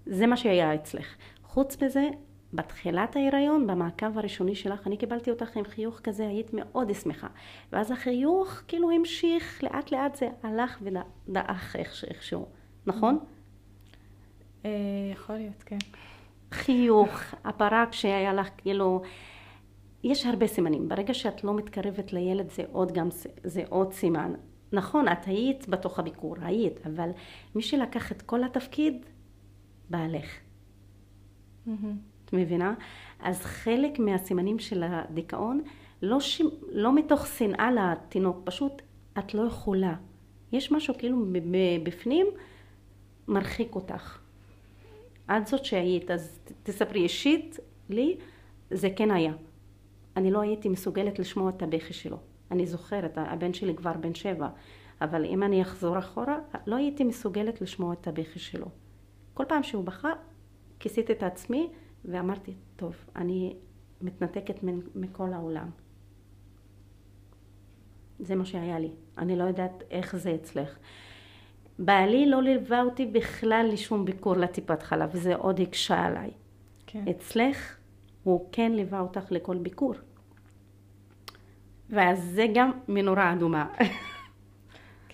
זה 0.07 0.26
מה 0.26 0.37
שהיה 0.37 0.75
אצלך. 0.75 1.16
חוץ 1.56 1.82
מזה, 1.82 2.08
בתחילת 2.52 3.16
ההיריון, 3.16 3.66
במעקב 3.66 4.18
הראשוני 4.18 4.54
שלך, 4.54 4.86
אני 4.86 4.96
קיבלתי 4.96 5.30
אותך 5.30 5.56
עם 5.56 5.64
חיוך 5.64 6.00
כזה, 6.00 6.28
היית 6.28 6.50
מאוד 6.52 6.92
שמחה. 6.92 7.26
ואז 7.72 7.90
החיוך 7.90 8.62
כאילו 8.68 8.90
המשיך, 8.90 9.64
לאט 9.64 9.92
לאט 9.92 10.14
זה 10.14 10.28
הלך 10.42 10.82
ודעך 10.82 11.76
איכשהו, 11.76 12.46
נכון? 12.86 13.18
אה, 14.64 14.70
יכול 15.12 15.36
להיות, 15.36 15.62
כן. 15.62 15.78
חיוך, 16.52 17.10
הפרק 17.44 17.92
שהיה 17.92 18.32
לך 18.32 18.48
כאילו... 18.56 19.02
יש 20.04 20.26
הרבה 20.26 20.46
סימנים. 20.46 20.88
ברגע 20.88 21.14
שאת 21.14 21.44
לא 21.44 21.54
מתקרבת 21.54 22.12
לילד 22.12 22.50
זה 22.50 22.62
עוד 22.72 22.92
גם, 22.92 23.08
זה 23.44 23.62
עוד 23.68 23.92
סימן. 23.92 24.32
נכון, 24.72 25.08
את 25.08 25.25
היית 25.25 25.68
בתוך 25.68 25.98
הביקור, 25.98 26.36
היית, 26.40 26.86
אבל 26.86 27.10
מי 27.54 27.62
שלקח 27.62 28.12
את 28.12 28.22
כל 28.22 28.44
התפקיד, 28.44 29.06
בעלך. 29.90 30.46
Mm-hmm. 31.66 31.87
את 32.25 32.32
מבינה? 32.32 32.75
אז 33.20 33.40
חלק 33.40 33.99
מהסימנים 33.99 34.58
של 34.58 34.82
הדיכאון, 34.87 35.62
לא, 36.02 36.20
ש... 36.20 36.42
לא 36.68 36.94
מתוך 36.94 37.26
שנאה 37.26 37.70
לתינוק, 37.73 38.37
פשוט 38.44 38.82
את 39.18 39.35
לא 39.35 39.42
יכולה. 39.42 39.94
יש 40.52 40.73
משהו 40.73 40.94
כאילו 40.99 41.25
בפנים 41.82 42.26
מרחיק 43.28 43.75
אותך. 43.75 44.18
את 45.30 45.46
זאת 45.46 45.64
שהיית, 45.64 46.11
אז 46.11 46.38
תספרי 46.62 47.02
אישית, 47.02 47.58
לי 47.88 48.16
זה 48.70 48.88
כן 48.96 49.11
היה. 49.11 49.32
אני 50.16 50.30
לא 50.30 50.40
הייתי 50.40 50.68
מסוגלת 50.68 51.18
לשמוע 51.18 51.50
את 51.50 51.62
הבכי 51.62 51.92
שלו. 51.92 52.18
אני 52.50 52.66
זוכרת, 52.66 53.12
הבן 53.16 53.54
שלי 53.54 53.75
כבר 53.75 53.92
בן 53.92 54.14
שבע, 54.14 54.49
אבל 55.00 55.25
אם 55.25 55.42
אני 55.42 55.62
אחזור 55.62 55.99
אחורה, 55.99 56.38
לא 56.66 56.76
הייתי 56.76 57.04
מסוגלת 57.04 57.61
לשמוע 57.61 57.92
את 57.92 58.06
הבכי 58.06 58.38
שלו. 58.38 58.66
כל 59.35 59.44
פעם 59.49 59.62
שהוא 59.62 59.85
בכה, 59.85 60.12
כיסיתי 60.78 61.12
את 61.12 61.23
עצמי 61.23 61.71
ואמרתי, 62.04 62.54
טוב, 62.76 62.95
אני 63.16 63.56
מתנתקת 64.00 64.61
מכל 64.95 65.33
העולם. 65.33 65.71
זה 68.18 68.35
מה 68.35 68.45
שהיה 68.45 68.78
לי. 68.78 68.90
אני 69.18 69.37
לא 69.37 69.45
יודעת 69.45 69.83
איך 69.90 70.16
זה 70.16 70.35
אצלך. 70.35 70.78
בעלי 71.78 72.26
לא 72.26 72.42
ליווה 72.42 72.83
אותי 72.83 73.06
בכלל 73.06 73.68
לשום 73.73 74.04
ביקור 74.04 74.37
לטיפת 74.37 74.83
חלב, 74.83 75.11
וזה 75.12 75.35
עוד 75.35 75.61
הקשה 75.61 76.04
עליי. 76.04 76.30
כן. 76.87 77.04
אצלך 77.11 77.76
הוא 78.23 78.49
כן 78.52 78.73
ליווה 78.73 79.00
אותך 79.00 79.33
לכל 79.33 79.56
ביקור. 79.56 79.95
ואז 81.90 82.25
זה 82.25 82.47
גם 82.54 82.71
מנורה 82.88 83.33
אדומה. 83.33 83.68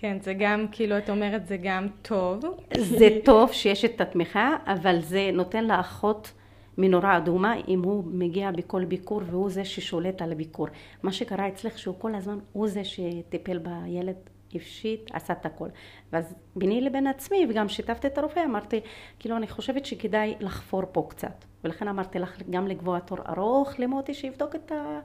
כן, 0.03 0.17
זה 0.21 0.33
גם, 0.33 0.65
כאילו, 0.71 0.97
את 0.97 1.09
אומרת, 1.09 1.47
זה 1.47 1.57
גם 1.57 1.87
טוב. 2.01 2.41
זה 2.77 3.09
טוב 3.25 3.51
שיש 3.51 3.85
את 3.85 4.01
התמיכה, 4.01 4.55
אבל 4.65 5.01
זה 5.01 5.29
נותן 5.33 5.65
לאחות 5.65 6.31
מנורה 6.77 7.17
אדומה 7.17 7.55
אם 7.67 7.83
הוא 7.83 8.03
מגיע 8.07 8.51
בכל 8.51 8.85
ביקור 8.85 9.21
והוא 9.25 9.49
זה 9.49 9.65
ששולט 9.65 10.21
על 10.21 10.31
הביקור. 10.31 10.67
מה 11.03 11.11
שקרה 11.11 11.47
אצלך 11.47 11.77
שהוא 11.79 11.95
כל 11.99 12.15
הזמן, 12.15 12.39
הוא 12.53 12.67
זה 12.67 12.83
שטיפל 12.83 13.57
בילד 13.57 14.15
הפשיט, 14.55 15.11
עשה 15.13 15.33
את 15.33 15.45
הכל. 15.45 15.67
ואז 16.13 16.35
ביני 16.55 16.81
לבין 16.81 17.07
עצמי, 17.07 17.45
וגם 17.49 17.69
שיתפתי 17.69 18.07
את 18.07 18.17
הרופא, 18.17 18.39
אמרתי, 18.45 18.79
כאילו, 19.19 19.37
אני 19.37 19.47
חושבת 19.47 19.85
שכדאי 19.85 20.35
לחפור 20.39 20.81
פה 20.91 21.05
קצת. 21.09 21.45
ולכן 21.63 21.87
אמרתי 21.87 22.19
לך 22.19 22.41
גם 22.49 22.67
לקבוע 22.67 22.99
תור 22.99 23.17
ארוך 23.29 23.79
למוטי 23.79 24.13
שיבדוק 24.13 24.55
את 24.55 24.71
ה... 24.71 24.99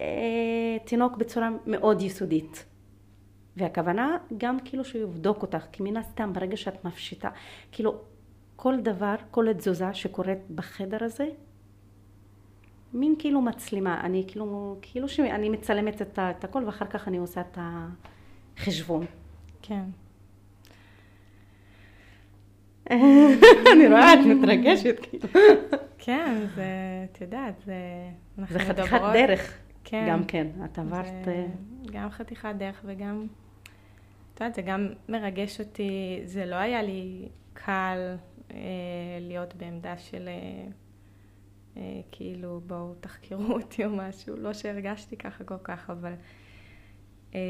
אה, 0.00 1.06
בצורה 1.18 1.48
מאוד 1.66 2.02
יסודית. 2.02 2.69
והכוונה 3.56 4.16
גם 4.38 4.56
כאילו 4.64 4.84
שהוא 4.84 5.02
יבדוק 5.02 5.42
אותך, 5.42 5.66
כי 5.72 5.82
מן 5.82 5.96
הסתם 5.96 6.32
ברגע 6.32 6.56
שאת 6.56 6.84
מפשיטה, 6.84 7.30
כאילו 7.72 7.98
כל 8.56 8.80
דבר, 8.80 9.14
כל 9.30 9.52
תזוזה 9.52 9.94
שקורית 9.94 10.38
בחדר 10.54 11.04
הזה, 11.04 11.28
מין 12.94 13.14
כאילו 13.18 13.40
מצלמה, 13.40 14.00
אני 14.00 14.24
כאילו, 14.28 14.76
כאילו 14.82 15.08
שאני 15.08 15.48
מצלמת 15.48 16.02
את, 16.02 16.18
את 16.18 16.44
הכל 16.44 16.64
ואחר 16.66 16.86
כך 16.86 17.08
אני 17.08 17.18
עושה 17.18 17.40
את 17.40 17.58
החשבון. 18.56 19.06
כן. 19.62 19.82
אני 23.72 23.88
רואה, 23.88 24.14
את 24.14 24.18
מתרגשת 24.26 24.96
כאילו. 25.02 25.28
כן, 25.98 26.46
זה, 26.54 26.64
את 27.04 27.20
יודעת, 27.20 27.54
זה... 27.66 27.74
זה 28.48 28.58
חתיכת 28.58 29.00
דרך. 29.12 29.58
כן. 29.84 30.06
גם 30.08 30.24
כן, 30.24 30.46
את 30.64 30.78
עברת... 30.78 31.24
זה 31.24 31.32
אה, 31.32 31.46
גם 31.92 32.10
חתיכת 32.10 32.54
דרך 32.58 32.80
וגם, 32.84 33.26
את 34.34 34.40
יודעת, 34.40 34.54
זה 34.54 34.62
גם 34.62 34.88
מרגש 35.08 35.60
אותי, 35.60 36.20
זה 36.24 36.46
לא 36.46 36.54
היה 36.54 36.82
לי 36.82 37.28
קל 37.52 38.16
אה, 38.50 38.56
להיות 39.20 39.54
בעמדה 39.54 39.98
של 39.98 40.28
אה, 40.28 40.66
אה, 41.76 42.00
כאילו 42.12 42.60
בואו 42.66 42.94
תחקרו 43.00 43.52
אותי 43.56 43.84
או 43.84 43.90
משהו, 43.90 44.36
לא 44.36 44.52
שהרגשתי 44.52 45.16
ככה 45.16 45.44
כל 45.44 45.58
כך, 45.64 45.90
אבל 45.90 46.12
אה, 47.34 47.40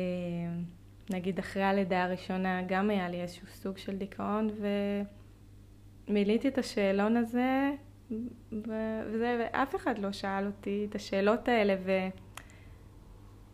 נגיד 1.10 1.38
אחרי 1.38 1.62
הלידה 1.62 2.04
הראשונה 2.04 2.62
גם 2.68 2.90
היה 2.90 3.08
לי 3.08 3.22
איזשהו 3.22 3.46
סוג 3.46 3.78
של 3.78 3.96
דיכאון 3.96 4.50
ומילאתי 6.08 6.48
את 6.48 6.58
השאלון 6.58 7.16
הזה 7.16 7.70
וזה, 8.52 9.36
ואף 9.40 9.76
אחד 9.76 9.98
לא 9.98 10.12
שאל 10.12 10.46
אותי 10.46 10.86
את 10.90 10.94
השאלות 10.94 11.48
האלה, 11.48 11.76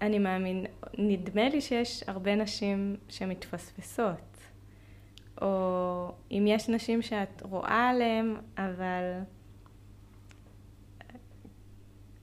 ואני 0.00 0.18
מאמין, 0.18 0.66
נדמה 0.98 1.48
לי 1.48 1.60
שיש 1.60 2.04
הרבה 2.06 2.34
נשים 2.34 2.96
שמתפספסות, 3.08 4.36
או 5.42 6.12
אם 6.30 6.44
יש 6.48 6.68
נשים 6.68 7.02
שאת 7.02 7.42
רואה 7.42 7.88
עליהן, 7.88 8.36
אבל... 8.58 9.20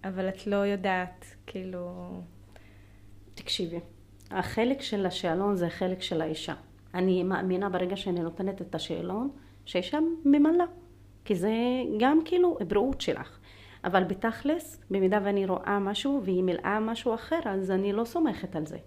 אבל 0.03 0.29
את 0.29 0.47
לא 0.47 0.55
יודעת, 0.55 1.25
כאילו... 1.45 2.11
תקשיבי, 3.35 3.79
החלק 4.31 4.81
של 4.81 5.05
השאלון 5.05 5.55
זה 5.55 5.67
החלק 5.67 6.01
של 6.01 6.21
האישה. 6.21 6.53
אני 6.93 7.23
מאמינה 7.23 7.69
ברגע 7.69 7.97
שאני 7.97 8.19
נותנת 8.19 8.61
את 8.61 8.75
השאלון, 8.75 9.29
שהאישה 9.65 9.99
ממלאה. 10.25 10.65
כי 11.25 11.35
זה 11.35 11.53
גם 11.99 12.19
כאילו 12.25 12.57
בריאות 12.67 13.01
שלך. 13.01 13.39
אבל 13.83 14.03
בתכלס, 14.03 14.81
במידה 14.89 15.19
ואני 15.23 15.45
רואה 15.45 15.79
משהו 15.79 16.21
והיא 16.23 16.43
מילאה 16.43 16.79
משהו 16.79 17.13
אחר, 17.13 17.39
אז 17.45 17.71
אני 17.71 17.93
לא 17.93 18.05
סומכת 18.05 18.55
על 18.55 18.65
זה. 18.65 18.77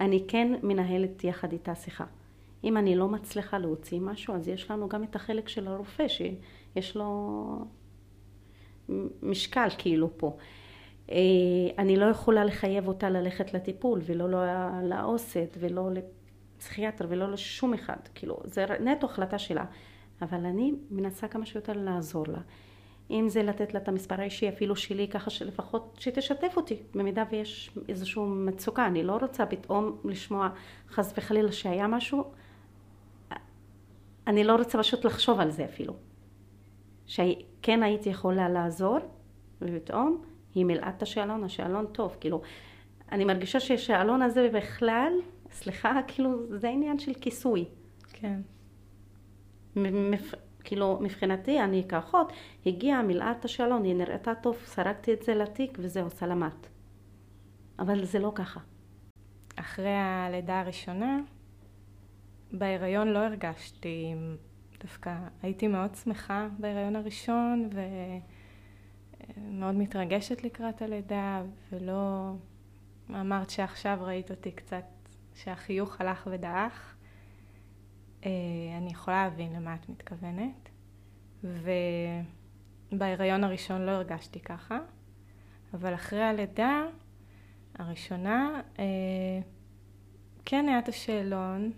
אני 0.00 0.24
כן 0.28 0.52
מנהלת 0.62 1.24
יחד 1.24 1.52
איתה 1.52 1.74
שיחה. 1.74 2.04
אם 2.64 2.76
אני 2.76 2.96
לא 2.96 3.08
מצליחה 3.08 3.58
להוציא 3.58 4.00
משהו, 4.00 4.34
אז 4.34 4.48
יש 4.48 4.70
לנו 4.70 4.88
גם 4.88 5.04
את 5.04 5.16
החלק 5.16 5.48
של 5.48 5.68
הרופא, 5.68 6.06
שיש 6.08 6.96
לו 6.96 7.64
משקל 9.22 9.68
כאילו 9.78 10.10
פה. 10.16 10.36
אה, 11.10 11.16
אני 11.78 11.96
לא 11.96 12.04
יכולה 12.04 12.44
לחייב 12.44 12.88
אותה 12.88 13.10
ללכת 13.10 13.54
לטיפול, 13.54 14.00
ולא 14.02 14.28
לעו"סת, 14.82 15.56
ולא 15.60 15.90
לפסיכיאטר, 15.92 17.06
ולא 17.08 17.32
לשום 17.32 17.74
אחד. 17.74 17.96
כאילו, 18.14 18.40
זה 18.44 18.66
נטו 18.80 19.06
החלטה 19.06 19.38
שלה. 19.38 19.64
אבל 20.22 20.46
אני 20.46 20.72
מנסה 20.90 21.28
כמה 21.28 21.46
שיותר 21.46 21.72
לעזור 21.72 22.24
לה. 22.28 22.40
אם 23.10 23.28
זה 23.28 23.42
לתת 23.42 23.74
לה 23.74 23.80
את 23.80 23.88
המספר 23.88 24.20
האישי 24.20 24.48
אפילו 24.48 24.76
שלי, 24.76 25.08
ככה 25.08 25.30
שלפחות 25.30 25.96
שתשתף 26.00 26.52
אותי, 26.56 26.82
במידה 26.94 27.24
ויש 27.30 27.70
איזושהי 27.88 28.22
מצוקה. 28.26 28.86
אני 28.86 29.02
לא 29.02 29.16
רוצה 29.20 29.46
פתאום 29.46 29.98
לשמוע 30.04 30.48
חס 30.88 31.12
וחלילה 31.16 31.52
שהיה 31.52 31.86
משהו, 31.86 32.24
אני 34.26 34.44
לא 34.44 34.56
רוצה 34.56 34.78
פשוט 34.78 35.04
לחשוב 35.04 35.40
על 35.40 35.50
זה 35.50 35.64
אפילו. 35.64 35.94
שכן 37.06 37.82
הייתי 37.82 38.08
יכולה 38.08 38.48
לעזור, 38.48 38.98
ופתאום 39.62 40.22
היא 40.54 40.64
מילאה 40.64 40.88
את 40.88 41.02
השאלון, 41.02 41.44
השאלון 41.44 41.86
טוב, 41.86 42.16
כאילו, 42.20 42.42
אני 43.12 43.24
מרגישה 43.24 43.60
שהשאלון 43.60 44.22
הזה 44.22 44.48
בכלל, 44.52 45.12
סליחה, 45.50 46.00
כאילו, 46.08 46.56
זה 46.56 46.68
עניין 46.68 46.98
של 46.98 47.14
כיסוי. 47.14 47.64
כן. 48.12 48.40
כאילו, 50.64 50.98
מבחינתי, 51.00 51.60
אני 51.60 51.84
כאחות, 51.88 52.32
הגיעה, 52.66 53.02
מילאה 53.02 53.32
את 53.32 53.44
השאלון, 53.44 53.84
היא 53.84 53.94
נראתה 53.94 54.34
טוב, 54.34 54.56
סרקתי 54.64 55.12
את 55.12 55.22
זה 55.22 55.34
לתיק 55.34 55.78
וזהו, 55.80 56.10
סלמת. 56.10 56.66
אבל 57.78 58.04
זה 58.04 58.18
לא 58.18 58.32
ככה. 58.34 58.60
אחרי 59.56 59.94
הלידה 59.96 60.60
הראשונה, 60.60 61.20
בהיריון 62.52 63.08
לא 63.08 63.18
הרגשתי, 63.18 64.14
דווקא 64.80 65.14
הייתי 65.42 65.68
מאוד 65.68 65.94
שמחה 65.94 66.48
בהיריון 66.58 66.96
הראשון 66.96 67.70
ומאוד 69.36 69.74
מתרגשת 69.74 70.44
לקראת 70.44 70.82
הלידה 70.82 71.42
ולא 71.72 72.32
אמרת 73.10 73.50
שעכשיו 73.50 73.98
ראית 74.00 74.30
אותי 74.30 74.52
קצת 74.52 74.84
שהחיוך 75.34 76.00
הלך 76.00 76.28
ודעך. 76.30 76.96
אה, 78.24 78.30
אני 78.78 78.90
יכולה 78.90 79.24
להבין 79.24 79.52
למה 79.52 79.74
את 79.74 79.88
מתכוונת 79.88 80.68
ובהיריון 82.92 83.44
הראשון 83.44 83.80
לא 83.80 83.90
הרגשתי 83.90 84.40
ככה 84.40 84.78
אבל 85.74 85.94
אחרי 85.94 86.22
הלידה 86.22 86.82
הראשונה 87.74 88.60
אה, 88.78 88.84
כן 90.44 90.68
היה 90.68 90.78
את 90.78 90.88
השאלון 90.88 91.72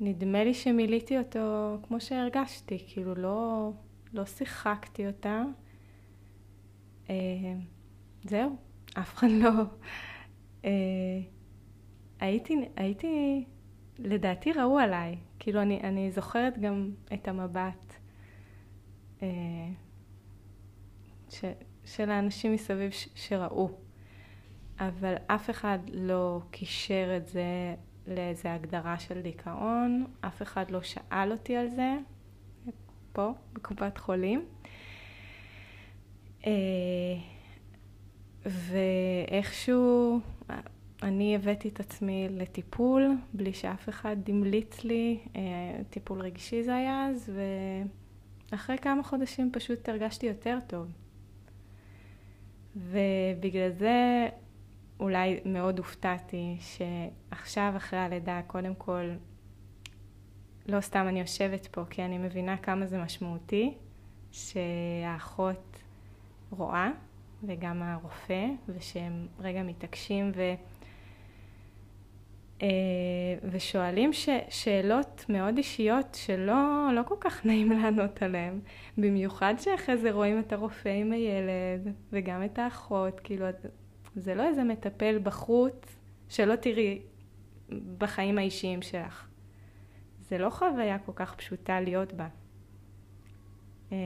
נדמה 0.00 0.44
לי 0.44 0.54
שמילאתי 0.54 1.18
אותו 1.18 1.76
כמו 1.82 2.00
שהרגשתי, 2.00 2.78
כאילו 2.88 3.14
לא, 3.14 3.70
לא 4.12 4.24
שיחקתי 4.24 5.06
אותה. 5.06 5.42
אה, 7.10 7.14
זהו, 8.24 8.56
אף 8.98 9.14
אחד 9.14 9.26
לא... 9.30 9.50
הייתי, 12.20 12.56
הייתי, 12.76 13.44
לדעתי 13.98 14.52
ראו 14.52 14.78
עליי, 14.78 15.16
כאילו 15.38 15.62
אני, 15.62 15.80
אני 15.80 16.10
זוכרת 16.10 16.58
גם 16.58 16.90
את 17.14 17.28
המבט 17.28 17.94
אה, 19.22 19.28
ש, 21.28 21.44
של 21.84 22.10
האנשים 22.10 22.52
מסביב 22.52 22.90
ש, 22.90 23.08
שראו, 23.14 23.70
אבל 24.78 25.14
אף 25.26 25.50
אחד 25.50 25.78
לא 25.92 26.40
קישר 26.50 27.16
את 27.16 27.28
זה 27.28 27.74
לאיזה 28.06 28.54
הגדרה 28.54 28.98
של 28.98 29.20
דיכאון, 29.22 30.06
אף 30.20 30.42
אחד 30.42 30.70
לא 30.70 30.82
שאל 30.82 31.32
אותי 31.32 31.56
על 31.56 31.68
זה, 31.68 31.96
פה, 33.12 33.32
בקופת 33.52 33.98
חולים. 33.98 34.44
אה, 36.46 36.52
ואיכשהו 38.46 40.20
אני 41.02 41.36
הבאתי 41.36 41.68
את 41.68 41.80
עצמי 41.80 42.28
לטיפול 42.30 43.16
בלי 43.32 43.52
שאף 43.52 43.88
אחד 43.88 44.16
המליץ 44.28 44.84
לי, 44.84 45.18
אה, 45.36 45.40
טיפול 45.90 46.20
רגשי 46.20 46.62
זה 46.62 46.74
היה 46.74 47.06
אז, 47.06 47.32
ואחרי 48.52 48.78
כמה 48.78 49.02
חודשים 49.02 49.50
פשוט 49.52 49.88
הרגשתי 49.88 50.26
יותר 50.26 50.58
טוב. 50.66 50.86
ובגלל 52.76 53.70
זה 53.70 54.28
אולי 55.00 55.40
מאוד 55.44 55.78
הופתעתי 55.78 56.56
שעכשיו 56.60 57.72
אחרי 57.76 57.98
הלידה, 57.98 58.40
קודם 58.46 58.74
כל, 58.74 59.10
לא 60.66 60.80
סתם 60.80 61.06
אני 61.08 61.20
יושבת 61.20 61.66
פה, 61.66 61.84
כי 61.90 62.04
אני 62.04 62.18
מבינה 62.18 62.56
כמה 62.56 62.86
זה 62.86 62.98
משמעותי 62.98 63.74
שהאחות 64.32 65.82
רואה 66.50 66.90
וגם 67.42 67.82
הרופא, 67.82 68.46
ושהם 68.68 69.26
רגע 69.40 69.62
מתעקשים 69.62 70.32
ו... 70.34 70.54
אה, 72.62 72.68
ושואלים 73.50 74.12
ש... 74.12 74.28
שאלות 74.48 75.24
מאוד 75.28 75.56
אישיות 75.56 76.14
שלא 76.14 76.88
לא 76.94 77.02
כל 77.02 77.14
כך 77.20 77.46
נעים 77.46 77.72
לענות 77.72 78.22
עליהן, 78.22 78.60
במיוחד 78.98 79.54
שאחרי 79.58 79.96
זה 79.96 80.12
רואים 80.12 80.38
את 80.38 80.52
הרופא 80.52 80.88
עם 80.88 81.12
הילד 81.12 81.94
וגם 82.12 82.44
את 82.44 82.58
האחות, 82.58 83.20
כאילו 83.20 83.46
זה 84.16 84.34
לא 84.34 84.48
איזה 84.48 84.64
מטפל 84.64 85.18
בחוץ 85.22 85.96
שלא 86.28 86.56
תראי 86.56 86.98
בחיים 87.98 88.38
האישיים 88.38 88.82
שלך. 88.82 89.28
זה 90.20 90.38
לא 90.38 90.50
חוויה 90.50 90.98
כל 90.98 91.12
כך 91.14 91.34
פשוטה 91.34 91.80
להיות 91.80 92.12
בה. 92.12 92.28
אמ, 93.92 93.96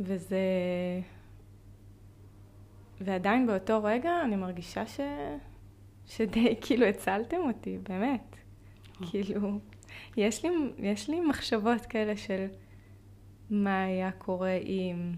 וזה... 0.00 0.38
ועדיין 3.04 3.46
באותו 3.46 3.84
רגע 3.84 4.10
אני 4.24 4.36
מרגישה 4.36 4.86
ש... 4.86 5.00
שדי 6.06 6.56
כאילו 6.62 6.86
הצלתם 6.86 7.36
אותי, 7.36 7.78
באמת. 7.82 8.36
כאילו, 9.10 9.58
יש 10.16 10.44
לי, 10.44 10.50
יש 10.78 11.10
לי 11.10 11.20
מחשבות 11.20 11.86
כאלה 11.86 12.16
של 12.16 12.46
מה 13.50 13.84
היה 13.84 14.10
קורה 14.12 14.56
אם... 14.56 15.12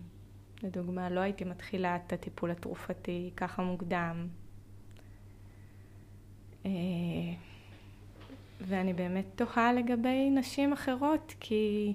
לדוגמה, 0.65 1.11
לא 1.11 1.21
הייתי 1.21 1.45
מתחילה 1.45 1.97
את 1.97 2.13
הטיפול 2.13 2.51
התרופתי 2.51 3.31
ככה 3.37 3.63
מוקדם. 3.63 4.29
אה, 6.67 6.71
ואני 8.61 8.93
באמת 8.93 9.25
תוהה 9.35 9.73
לגבי 9.73 10.31
נשים 10.31 10.73
אחרות, 10.73 11.35
כי... 11.41 11.95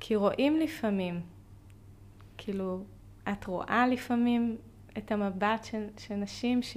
כי 0.00 0.16
רואים 0.16 0.60
לפעמים, 0.60 1.20
כאילו, 2.36 2.84
את 3.32 3.46
רואה 3.46 3.86
לפעמים 3.86 4.56
את 4.98 5.12
המבט 5.12 5.64
של, 5.64 5.86
של 5.98 6.14
נשים 6.14 6.62
ש, 6.62 6.76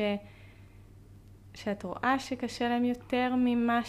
שאת 1.53 1.83
רואה 1.83 2.19
שקשה 2.19 2.69
להם 2.69 2.85
יותר 2.85 3.33
ממה 3.37 3.81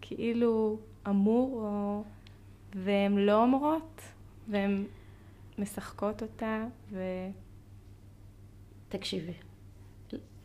שכאילו 0.00 0.78
אמור 1.08 1.60
או 1.62 2.04
והן 2.74 3.16
לא 3.16 3.42
אומרות, 3.42 4.00
והן 4.48 4.84
משחקות 5.58 6.22
אותה, 6.22 6.64
ו... 6.90 7.02
תקשיבי, 8.88 9.32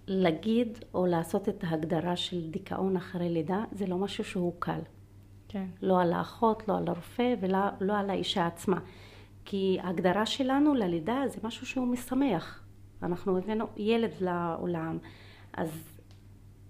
להגיד 0.08 0.80
או 0.94 1.06
לעשות 1.06 1.50
את 1.50 1.64
ההגדרה 1.64 2.16
של 2.16 2.52
דיכאון 2.52 2.98
אחרי 2.98 3.30
לידה, 3.30 3.64
זה 3.72 3.88
לא 3.88 3.98
משהו 3.98 4.24
שהוא 4.24 4.54
קל. 4.60 4.80
כן. 5.48 5.66
לא 5.82 6.02
על 6.02 6.14
האחות, 6.14 6.68
לא 6.68 6.78
על 6.78 6.88
הרופא 6.88 7.36
ולא 7.42 7.60
לא 7.80 7.98
על 7.98 8.10
האישה 8.10 8.48
עצמה. 8.48 8.80
כי 9.46 9.78
ההגדרה 9.82 10.26
שלנו 10.26 10.74
ללידה 10.74 11.24
זה 11.28 11.40
משהו 11.44 11.66
שהוא 11.66 11.88
משמח. 11.88 12.64
אנחנו 13.04 13.38
הבאנו 13.38 13.66
ילד 13.78 14.12
לעולם, 14.22 14.98
אז 15.54 16.00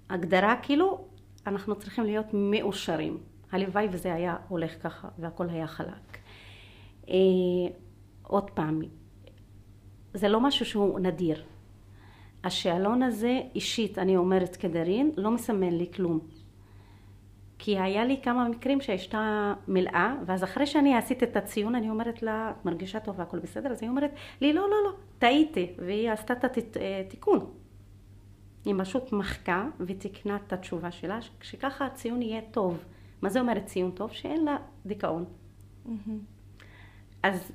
הגדרה 0.10 0.56
כאילו, 0.64 1.06
אנחנו 1.48 1.76
צריכים 1.76 2.04
להיות 2.04 2.26
מאושרים. 2.34 3.18
הלוואי 3.52 3.88
וזה 3.92 4.14
היה 4.14 4.38
הולך 4.48 4.84
ככה 4.84 5.08
והכל 5.20 5.50
היה 5.50 5.68
חלק. 5.68 6.18
אה, 7.10 7.16
עוד 8.24 8.52
פעם, 8.52 8.82
זה 10.14 10.28
לא 10.28 10.40
משהו 10.40 10.66
שהוא 10.66 11.00
נדיר. 11.00 11.44
השאלון 12.44 13.04
הזה, 13.04 13.42
אישית, 13.56 13.98
אני 13.98 14.18
אומרת 14.18 14.56
כדרין, 14.56 15.12
לא 15.18 15.32
מסמן 15.32 15.74
לי 15.74 15.88
כלום. 15.94 16.20
כי 17.64 17.80
היה 17.80 18.06
לי 18.06 18.20
כמה 18.24 18.50
מקרים 18.50 18.82
שהאשתה 18.82 19.54
מלאה, 19.68 20.16
ואז 20.26 20.44
אחרי 20.44 20.66
שאני 20.66 20.96
עשיתי 20.96 21.26
את 21.26 21.36
הציון, 21.36 21.76
אני 21.76 21.90
אומרת 21.90 22.24
לה, 22.24 22.52
את 22.52 22.66
מרגישה 22.66 23.00
טוב 23.00 23.20
והכל 23.20 23.40
בסדר? 23.40 23.72
אז 23.72 23.82
היא 23.82 23.90
אומרת 23.90 24.12
לי, 24.42 24.54
לא, 24.54 24.62
לא, 24.70 24.76
לא, 24.86 24.92
טעיתי, 25.20 25.74
והיא 25.78 26.12
עשתה 26.12 26.34
את 26.34 26.46
התיקון. 27.06 27.40
היא 28.66 28.76
פשוט 28.80 29.12
מחקה 29.12 29.68
ותיקנה 29.80 30.36
את 30.36 30.54
התשובה 30.54 30.92
שלה, 30.92 31.20
שככה 31.42 31.86
הציון 31.86 32.22
יהיה 32.22 32.42
טוב. 32.52 32.84
מה 33.22 33.30
זה 33.30 33.40
אומרת 33.40 33.66
ציון 33.66 33.92
טוב? 33.92 34.12
שאין 34.12 34.46
לה 34.46 34.58
דיכאון. 34.86 35.26
Mm-hmm. 35.86 35.90
אז 37.24 37.52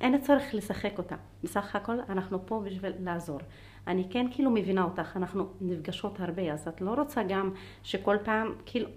אין 0.00 0.20
צורך 0.20 0.54
לשחק 0.54 0.98
אותה. 0.98 1.16
בסך 1.42 1.76
הכל 1.76 2.00
אנחנו 2.08 2.46
פה 2.46 2.62
בשביל 2.64 2.92
לעזור. 3.00 3.40
אני 3.86 4.06
כן 4.10 4.26
כאילו 4.30 4.50
מבינה 4.50 4.84
אותך, 4.84 5.16
אנחנו 5.16 5.46
נפגשות 5.60 6.20
הרבה, 6.20 6.52
אז 6.52 6.68
את 6.68 6.80
לא 6.80 6.94
רוצה 6.94 7.22
גם 7.28 7.50
שכל 7.82 8.16
פעם, 8.24 8.52
כאילו, 8.66 8.88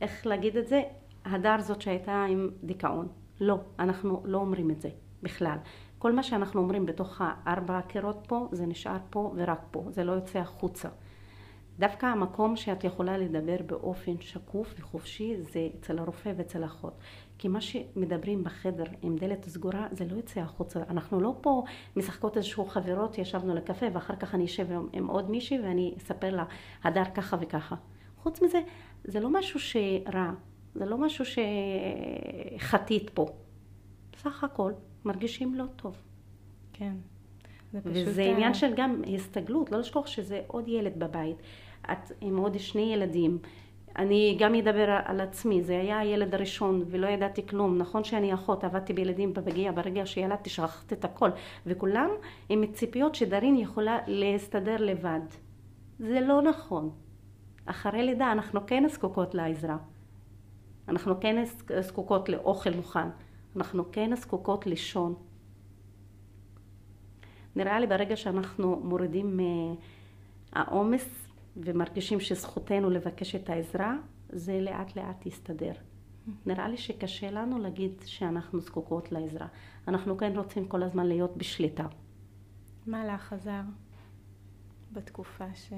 איך 0.00 0.26
להגיד 0.26 0.56
את 0.56 0.68
זה? 0.68 0.82
הדר 1.24 1.60
זאת 1.60 1.82
שהייתה 1.82 2.24
עם 2.24 2.50
דיכאון. 2.64 3.08
לא, 3.40 3.58
אנחנו 3.78 4.22
לא 4.24 4.38
אומרים 4.38 4.70
את 4.70 4.80
זה 4.80 4.88
בכלל. 5.22 5.56
כל 5.98 6.12
מה 6.12 6.22
שאנחנו 6.22 6.60
אומרים 6.60 6.86
בתוך 6.86 7.20
הארבע 7.24 7.78
הקירות 7.78 8.24
פה, 8.28 8.48
זה 8.52 8.66
נשאר 8.66 8.96
פה 9.10 9.32
ורק 9.36 9.60
פה, 9.70 9.84
זה 9.88 10.04
לא 10.04 10.12
יוצא 10.12 10.38
החוצה. 10.38 10.88
דווקא 11.78 12.06
המקום 12.06 12.56
שאת 12.56 12.84
יכולה 12.84 13.18
לדבר 13.18 13.56
באופן 13.66 14.20
שקוף 14.20 14.74
וחופשי 14.78 15.36
זה 15.40 15.68
אצל 15.78 15.98
הרופא 15.98 16.32
ואצל 16.36 16.62
האחות. 16.62 16.98
כי 17.40 17.48
מה 17.48 17.60
שמדברים 17.60 18.44
בחדר 18.44 18.84
עם 19.02 19.16
דלת 19.16 19.44
סגורה 19.44 19.86
זה 19.92 20.04
לא 20.04 20.16
יוצא 20.16 20.40
החוצה. 20.40 20.80
אנחנו 20.90 21.20
לא 21.20 21.34
פה 21.40 21.62
משחקות 21.96 22.36
איזשהו 22.36 22.66
חברות, 22.66 23.18
ישבנו 23.18 23.54
לקפה 23.54 23.86
ואחר 23.92 24.16
כך 24.16 24.34
אני 24.34 24.44
אשב 24.44 24.72
עם, 24.72 24.86
עם 24.92 25.06
עוד 25.06 25.30
מישהי 25.30 25.60
ואני 25.60 25.94
אספר 25.98 26.36
לה 26.36 26.44
הדר 26.84 27.04
ככה 27.14 27.36
וככה. 27.40 27.76
חוץ 28.16 28.42
מזה, 28.42 28.60
זה 29.04 29.20
לא 29.20 29.30
משהו 29.30 29.60
שרע, 29.60 30.32
זה 30.74 30.86
לא 30.86 30.98
משהו 30.98 31.24
שחטית 32.58 33.10
פה. 33.10 33.26
סך 34.16 34.44
הכל 34.44 34.72
מרגישים 35.04 35.54
לא 35.54 35.64
טוב. 35.76 35.96
כן. 36.72 36.94
זה 37.72 37.80
וזה 37.84 38.22
עניין 38.22 38.54
של 38.54 38.72
גם 38.76 39.02
הסתגלות, 39.14 39.72
לא 39.72 39.78
לשכוח 39.78 40.06
שזה 40.06 40.40
עוד 40.46 40.68
ילד 40.68 40.98
בבית. 40.98 41.36
את 41.92 42.12
עם 42.20 42.36
עוד 42.36 42.58
שני 42.58 42.94
ילדים. 42.94 43.38
אני 44.00 44.36
גם 44.38 44.54
אדבר 44.54 44.98
על 45.04 45.20
עצמי, 45.20 45.62
זה 45.62 45.80
היה 45.80 45.98
הילד 45.98 46.34
הראשון 46.34 46.84
ולא 46.86 47.06
ידעתי 47.06 47.46
כלום. 47.46 47.78
נכון 47.78 48.04
שאני 48.04 48.34
אחות, 48.34 48.64
עבדתי 48.64 48.92
בילדים 48.92 49.32
בפגיע, 49.32 49.72
ברגע 49.72 50.06
שילדתי 50.06 50.50
שכחתי 50.50 50.94
את 50.94 51.04
הכל. 51.04 51.30
וכולם 51.66 52.10
עם 52.48 52.72
ציפיות 52.72 53.14
שדרין 53.14 53.56
יכולה 53.56 53.98
להסתדר 54.06 54.76
לבד. 54.76 55.20
זה 55.98 56.20
לא 56.20 56.42
נכון. 56.42 56.90
אחרי 57.66 58.02
לידה 58.02 58.32
אנחנו 58.32 58.60
כן 58.66 58.88
זקוקות 58.88 59.34
לעזרה. 59.34 59.76
אנחנו 60.88 61.20
כן 61.20 61.44
זקוקות 61.80 62.28
לאוכל 62.28 62.70
מוכן. 62.70 63.08
אנחנו 63.56 63.92
כן 63.92 64.16
זקוקות 64.16 64.66
לישון. 64.66 65.14
נראה 67.56 67.80
לי 67.80 67.86
ברגע 67.86 68.16
שאנחנו 68.16 68.80
מורידים 68.84 69.40
מהעומס 70.52 71.19
ומרגישים 71.56 72.20
שזכותנו 72.20 72.90
לבקש 72.90 73.34
את 73.34 73.50
העזרה, 73.50 73.96
זה 74.28 74.60
לאט 74.60 74.96
לאט 74.96 75.26
יסתדר. 75.26 75.72
נראה 76.46 76.68
לי 76.68 76.76
שקשה 76.76 77.30
לנו 77.30 77.58
להגיד 77.58 77.92
שאנחנו 78.04 78.60
זקוקות 78.60 79.12
לעזרה. 79.12 79.46
אנחנו 79.88 80.16
כן 80.16 80.32
רוצים 80.36 80.68
כל 80.68 80.82
הזמן 80.82 81.06
להיות 81.06 81.36
בשליטה. 81.36 81.86
מה 82.86 83.04
לך 83.04 83.32
עזר 83.32 83.60
בתקופה 84.92 85.54
ש... 85.54 85.72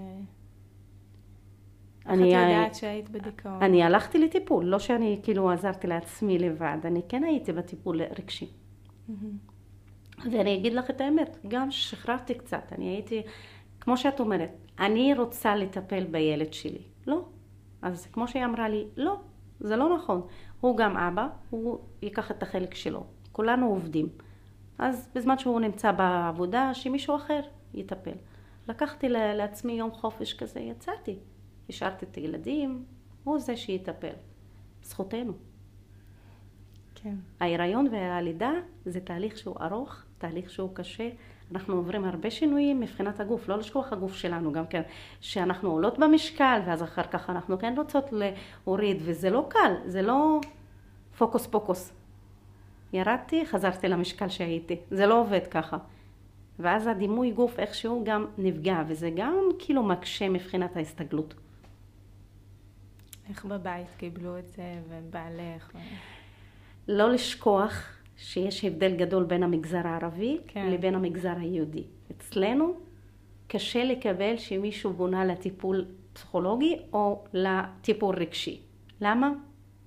אני, 2.07 2.35
איך 2.35 2.43
את 2.43 2.49
יודעת 2.49 2.75
שהיית 2.75 3.11
בדיכאון? 3.11 3.63
אני 3.63 3.83
הלכתי 3.83 4.19
לטיפול, 4.19 4.65
לא 4.65 4.79
שאני 4.79 5.21
כאילו 5.23 5.51
עזרתי 5.51 5.87
לעצמי 5.87 6.39
לבד, 6.39 6.79
אני 6.85 7.03
כן 7.09 7.25
הייתי 7.25 7.53
בטיפול 7.53 8.03
רגשי. 8.03 8.51
ואני 10.33 10.55
אגיד 10.55 10.73
לך 10.73 10.91
את 10.91 11.01
האמת, 11.01 11.39
גם 11.49 11.71
שחררתי 11.71 12.35
קצת, 12.35 12.73
אני 12.73 12.89
הייתי, 12.89 13.23
כמו 13.81 13.97
שאת 13.97 14.21
אומרת, 14.21 14.51
אני 14.79 15.15
רוצה 15.15 15.57
לטפל 15.57 16.05
בילד 16.05 16.53
שלי. 16.53 16.83
לא. 17.07 17.25
אז 17.83 18.07
כמו 18.07 18.29
שהיא 18.29 18.45
אמרה 18.45 18.69
לי, 18.69 18.87
לא, 18.97 19.17
זה 19.61 19.77
לא 19.77 19.97
נכון. 19.97 20.27
הוא 20.61 20.77
גם 20.77 20.97
אבא, 20.97 21.29
הוא 21.51 21.79
ייקח 22.03 22.31
את 22.31 22.43
החלק 22.43 22.75
שלו. 22.75 23.05
כולנו 23.33 23.67
עובדים. 23.67 24.09
אז 24.79 25.09
בזמן 25.15 25.39
שהוא 25.39 25.61
נמצא 25.61 25.93
בעבודה, 25.93 26.75
שמישהו 26.75 27.17
אחר 27.17 27.41
יטפל. 27.75 28.17
לקחתי 28.69 29.09
לעצמי 29.09 29.73
יום 29.73 29.91
חופש 29.91 30.35
כזה, 30.35 30.61
יצאתי. 30.61 31.19
השארתי 31.69 32.07
את 32.07 32.15
הילדים, 32.15 32.85
הוא 33.25 33.39
זה 33.39 33.57
שיטפל. 33.57 34.13
זכותנו. 34.83 35.33
כן. 36.95 37.15
ההיריון 37.41 37.89
והלידה 37.93 38.53
זה 38.85 39.01
תהליך 39.01 39.37
שהוא 39.37 39.57
ארוך, 39.61 40.05
תהליך 40.19 40.51
שהוא 40.51 40.75
קשה. 40.75 41.09
אנחנו 41.53 41.75
עוברים 41.75 42.05
הרבה 42.05 42.31
שינויים 42.31 42.81
מבחינת 42.81 43.21
הגוף, 43.21 43.49
לא 43.49 43.59
לשכוח 43.59 43.93
הגוף 43.93 44.15
שלנו 44.15 44.53
גם 44.53 44.67
כן, 44.67 44.83
שאנחנו 45.21 45.71
עולות 45.71 45.99
במשקל 45.99 46.61
ואז 46.67 46.83
אחר 46.83 47.03
כך 47.03 47.31
אנחנו 47.31 47.59
כן 47.59 47.75
רוצות 47.77 48.05
להוריד, 48.13 48.97
וזה 49.05 49.31
לא 49.31 49.47
קל, 49.49 49.75
זה 49.87 50.03
לא 50.03 50.41
פוקוס 51.19 51.47
פוקוס. 51.47 51.93
ירדתי, 52.93 53.47
חזרתי 53.47 53.89
למשקל 53.89 54.29
שהייתי, 54.29 54.77
זה 54.91 55.07
לא 55.07 55.21
עובד 55.21 55.47
ככה. 55.51 55.77
ואז 56.59 56.87
הדימוי 56.87 57.31
גוף 57.31 57.59
איכשהו 57.59 58.03
גם 58.05 58.27
נפגע, 58.39 58.83
וזה 58.89 59.11
גם 59.17 59.35
כאילו 59.59 59.83
מקשה 59.83 60.29
מבחינת 60.29 60.77
ההסתגלות. 60.77 61.35
איך 63.29 63.45
בבית 63.45 63.89
קיבלו 63.97 64.39
את 64.39 64.49
זה, 64.49 64.75
ובעלך? 64.89 65.73
לא 66.89 67.11
לשכוח 67.11 68.02
שיש 68.17 68.65
הבדל 68.65 68.97
גדול 68.97 69.25
בין 69.25 69.43
המגזר 69.43 69.87
הערבי 69.87 70.39
כן. 70.47 70.71
לבין 70.71 70.95
המגזר 70.95 71.35
היהודי. 71.39 71.85
אצלנו 72.11 72.75
קשה 73.47 73.85
לקבל 73.85 74.37
שמישהו 74.37 74.93
בונה 74.93 75.25
לטיפול 75.25 75.85
פסיכולוגי 76.13 76.77
או 76.93 77.25
לטיפול 77.33 78.17
רגשי. 78.17 78.61
למה? 79.01 79.31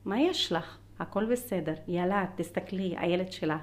מה 0.05 0.19
יש 0.19 0.51
לך? 0.51 0.77
הכל 0.99 1.25
בסדר. 1.25 1.73
יאללה, 1.87 2.25
תסתכלי, 2.35 2.95
הילד 2.97 3.31
שלך. 3.31 3.61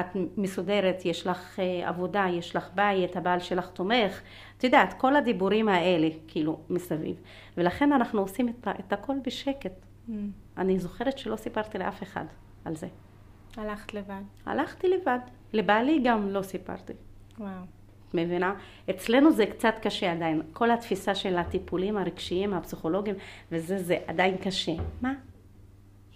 את 0.00 0.06
מסודרת, 0.36 1.04
יש 1.04 1.26
לך 1.26 1.60
אה, 1.60 1.88
עבודה, 1.88 2.26
יש 2.30 2.56
לך 2.56 2.70
בית, 2.74 3.16
הבעל 3.16 3.40
שלך 3.40 3.68
תומך. 3.68 4.20
את 4.56 4.64
יודעת, 4.64 4.92
כל 4.92 5.16
הדיבורים 5.16 5.68
האלה, 5.68 6.08
כאילו, 6.28 6.60
מסביב. 6.70 7.16
ולכן 7.56 7.92
אנחנו 7.92 8.20
עושים 8.20 8.48
את, 8.48 8.68
את 8.80 8.92
הכל 8.92 9.14
בשקט. 9.26 9.72
Mm. 10.08 10.12
אני 10.56 10.78
זוכרת 10.78 11.18
שלא 11.18 11.36
סיפרתי 11.36 11.78
לאף 11.78 12.02
אחד 12.02 12.24
על 12.64 12.76
זה. 12.76 12.86
הלכת 13.56 13.94
לבד. 13.94 14.22
הלכתי 14.46 14.88
לבד. 14.88 15.18
לבעלי 15.52 16.00
גם 16.04 16.28
לא 16.28 16.42
סיפרתי. 16.42 16.92
וואו. 17.38 17.64
מבינה? 18.14 18.54
אצלנו 18.90 19.32
זה 19.32 19.46
קצת 19.46 19.74
קשה 19.82 20.12
עדיין. 20.12 20.42
כל 20.52 20.70
התפיסה 20.70 21.14
של 21.14 21.36
הטיפולים 21.36 21.96
הרגשיים, 21.96 22.54
הפסיכולוגיים, 22.54 23.16
וזה, 23.52 23.82
זה 23.82 23.98
עדיין 24.06 24.36
קשה. 24.36 24.72
מה? 25.02 25.14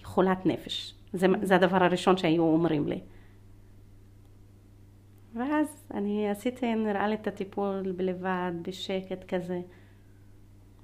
חולת 0.04 0.46
נפש. 0.46 0.94
זה, 1.12 1.26
זה 1.42 1.54
הדבר 1.54 1.84
הראשון 1.84 2.16
שהיו 2.16 2.42
אומרים 2.42 2.88
לי. 2.88 3.00
ואז 5.34 5.84
אני 5.94 6.30
עשיתי, 6.30 6.74
נראה 6.74 7.08
לי, 7.08 7.14
את 7.14 7.26
הטיפול 7.26 7.82
לבד, 7.98 8.52
בשקט 8.62 9.34
כזה. 9.34 9.60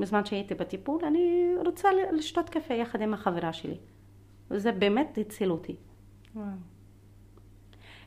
בזמן 0.00 0.24
שהייתי 0.24 0.54
בטיפול, 0.54 1.04
אני 1.04 1.52
רוצה 1.66 1.88
לשתות 2.12 2.50
קפה 2.50 2.74
יחד 2.74 3.00
עם 3.00 3.14
החברה 3.14 3.52
שלי. 3.52 3.76
וזה 4.50 4.72
באמת 4.72 5.18
הציל 5.20 5.50
אותי. 5.50 5.76
וואו. 6.34 6.46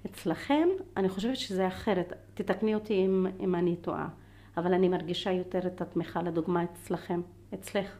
אצלכם, 0.06 0.68
אני 0.98 1.10
חושבת 1.10 1.38
שזה 1.38 1.68
אחרת. 1.68 2.14
תתקני 2.34 2.76
אותי 2.76 2.94
אם, 2.94 3.28
אם 3.40 3.56
אני 3.56 3.76
טועה. 3.76 4.08
אבל 4.58 4.74
אני 4.74 4.90
מרגישה 4.90 5.32
יותר 5.32 5.68
את 5.68 5.82
התמיכה, 5.82 6.22
לדוגמה, 6.22 6.64
אצלכם, 6.64 7.22
אצלך. 7.54 7.98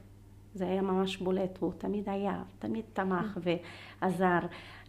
זה 0.54 0.68
היה 0.68 0.82
ממש 0.82 1.18
בולט, 1.18 1.58
הוא 1.60 1.74
תמיד 1.78 2.10
היה, 2.10 2.44
תמיד 2.60 2.86
תמך 2.94 3.40
ועזר. 4.02 4.40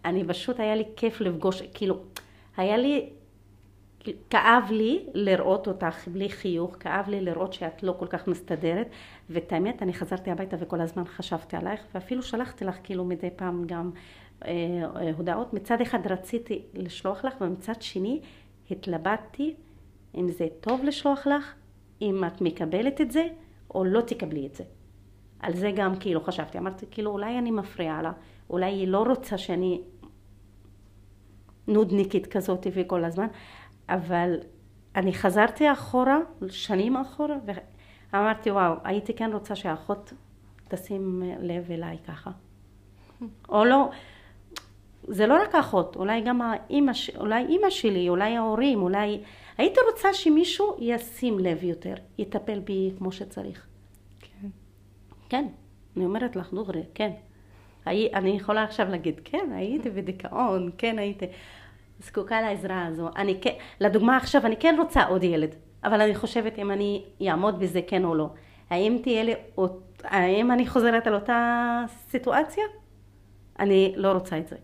אני 0.04 0.24
פשוט, 0.28 0.60
היה 0.60 0.74
לי 0.74 0.84
כיף 0.96 1.20
לפגוש, 1.20 1.62
כאילו, 1.62 2.00
היה 2.56 2.76
לי, 2.76 3.10
כאב 4.30 4.64
לי 4.70 5.06
לראות 5.14 5.68
אותך 5.68 6.08
בלי 6.08 6.28
חיוך, 6.28 6.76
כאב 6.80 7.08
לי 7.08 7.20
לראות 7.20 7.52
שאת 7.52 7.82
לא 7.82 7.94
כל 7.98 8.06
כך 8.06 8.28
מסתדרת, 8.28 8.88
ואת 9.30 9.52
האמת, 9.52 9.82
אני 9.82 9.94
חזרתי 9.94 10.30
הביתה 10.30 10.56
וכל 10.60 10.80
הזמן 10.80 11.04
חשבתי 11.04 11.56
עלייך, 11.56 11.80
ואפילו 11.94 12.22
שלחתי 12.22 12.64
לך 12.64 12.78
כאילו 12.82 13.04
מדי 13.04 13.30
פעם 13.36 13.64
גם 13.66 13.90
הודעות. 15.16 15.54
מצד 15.54 15.80
אחד 15.80 16.06
רציתי 16.06 16.62
לשלוח 16.74 17.24
לך, 17.24 17.34
ומצד 17.40 17.82
שני 17.82 18.20
התלבטתי 18.70 19.54
אם 20.14 20.28
זה 20.28 20.46
טוב 20.60 20.84
לשלוח 20.84 21.26
לך, 21.26 21.54
אם 22.02 22.24
את 22.26 22.40
מקבלת 22.40 23.00
את 23.00 23.10
זה, 23.10 23.26
או 23.74 23.84
לא 23.84 24.00
תקבלי 24.00 24.46
את 24.46 24.54
זה. 24.54 24.64
על 25.40 25.54
זה 25.54 25.70
גם 25.76 25.96
כאילו 25.96 26.20
חשבתי, 26.20 26.58
אמרתי 26.58 26.86
כאילו 26.90 27.10
אולי 27.10 27.38
אני 27.38 27.50
מפריעה 27.50 28.02
לה, 28.02 28.12
אולי 28.50 28.66
היא 28.66 28.88
לא 28.88 29.02
רוצה 29.02 29.38
שאני 29.38 29.80
נודניקית 31.68 32.26
כזאת 32.26 32.66
וכל 32.74 33.04
הזמן, 33.04 33.26
אבל 33.88 34.36
אני 34.96 35.12
חזרתי 35.12 35.72
אחורה, 35.72 36.18
שנים 36.48 36.96
אחורה, 36.96 37.36
ואמרתי 38.12 38.50
וואו, 38.50 38.74
הייתי 38.84 39.14
כן 39.14 39.30
רוצה 39.32 39.56
שהאחות 39.56 40.12
תשים 40.68 41.22
לב 41.40 41.70
אליי 41.70 41.98
ככה. 42.06 42.30
או 43.48 43.64
לא, 43.64 43.90
זה 45.12 45.26
לא 45.26 45.42
רק 45.42 45.54
האחות, 45.54 45.96
אולי 45.96 46.20
גם 46.20 46.42
האימא, 46.42 46.92
אולי 47.16 47.46
אימא 47.46 47.70
שלי, 47.70 48.08
אולי 48.08 48.36
ההורים, 48.36 48.82
אולי... 48.82 49.20
הייתי 49.58 49.80
רוצה 49.92 50.14
שמישהו 50.14 50.76
ישים 50.80 51.38
לב 51.38 51.64
יותר, 51.64 51.94
יטפל 52.18 52.58
בי 52.58 52.90
כמו 52.98 53.12
שצריך. 53.12 53.66
כן. 54.20 54.48
כן, 55.28 55.46
אני 55.96 56.04
אומרת 56.04 56.36
לך 56.36 56.52
דוגרי, 56.52 56.82
כן. 56.94 57.10
אני 57.86 58.30
יכולה 58.30 58.62
עכשיו 58.62 58.88
להגיד, 58.90 59.20
כן, 59.24 59.50
הייתי 59.54 59.90
בדיכאון, 59.90 60.70
כן, 60.78 60.98
הייתי... 60.98 61.26
זקוקה 62.00 62.40
לעזרה 62.40 62.86
הזו. 62.86 63.08
אני 63.16 63.40
כן, 63.40 63.54
לדוגמה 63.80 64.16
עכשיו, 64.16 64.46
אני 64.46 64.56
כן 64.56 64.76
רוצה 64.78 65.04
עוד 65.04 65.24
ילד, 65.24 65.54
אבל 65.84 66.00
אני 66.00 66.14
חושבת 66.14 66.58
אם 66.58 66.70
אני 66.70 67.04
אעמוד 67.28 67.60
בזה 67.60 67.80
כן 67.86 68.04
או 68.04 68.14
לא. 68.14 68.28
האם 68.70 68.98
תהיה 69.02 69.22
לי, 69.22 69.32
האם 70.04 70.50
אני 70.52 70.66
חוזרת 70.66 71.06
על 71.06 71.14
אותה 71.14 71.84
סיטואציה? 72.08 72.64
אני 73.58 73.92
לא 73.96 74.12
רוצה 74.12 74.38
את 74.38 74.48
זה. 74.48 74.56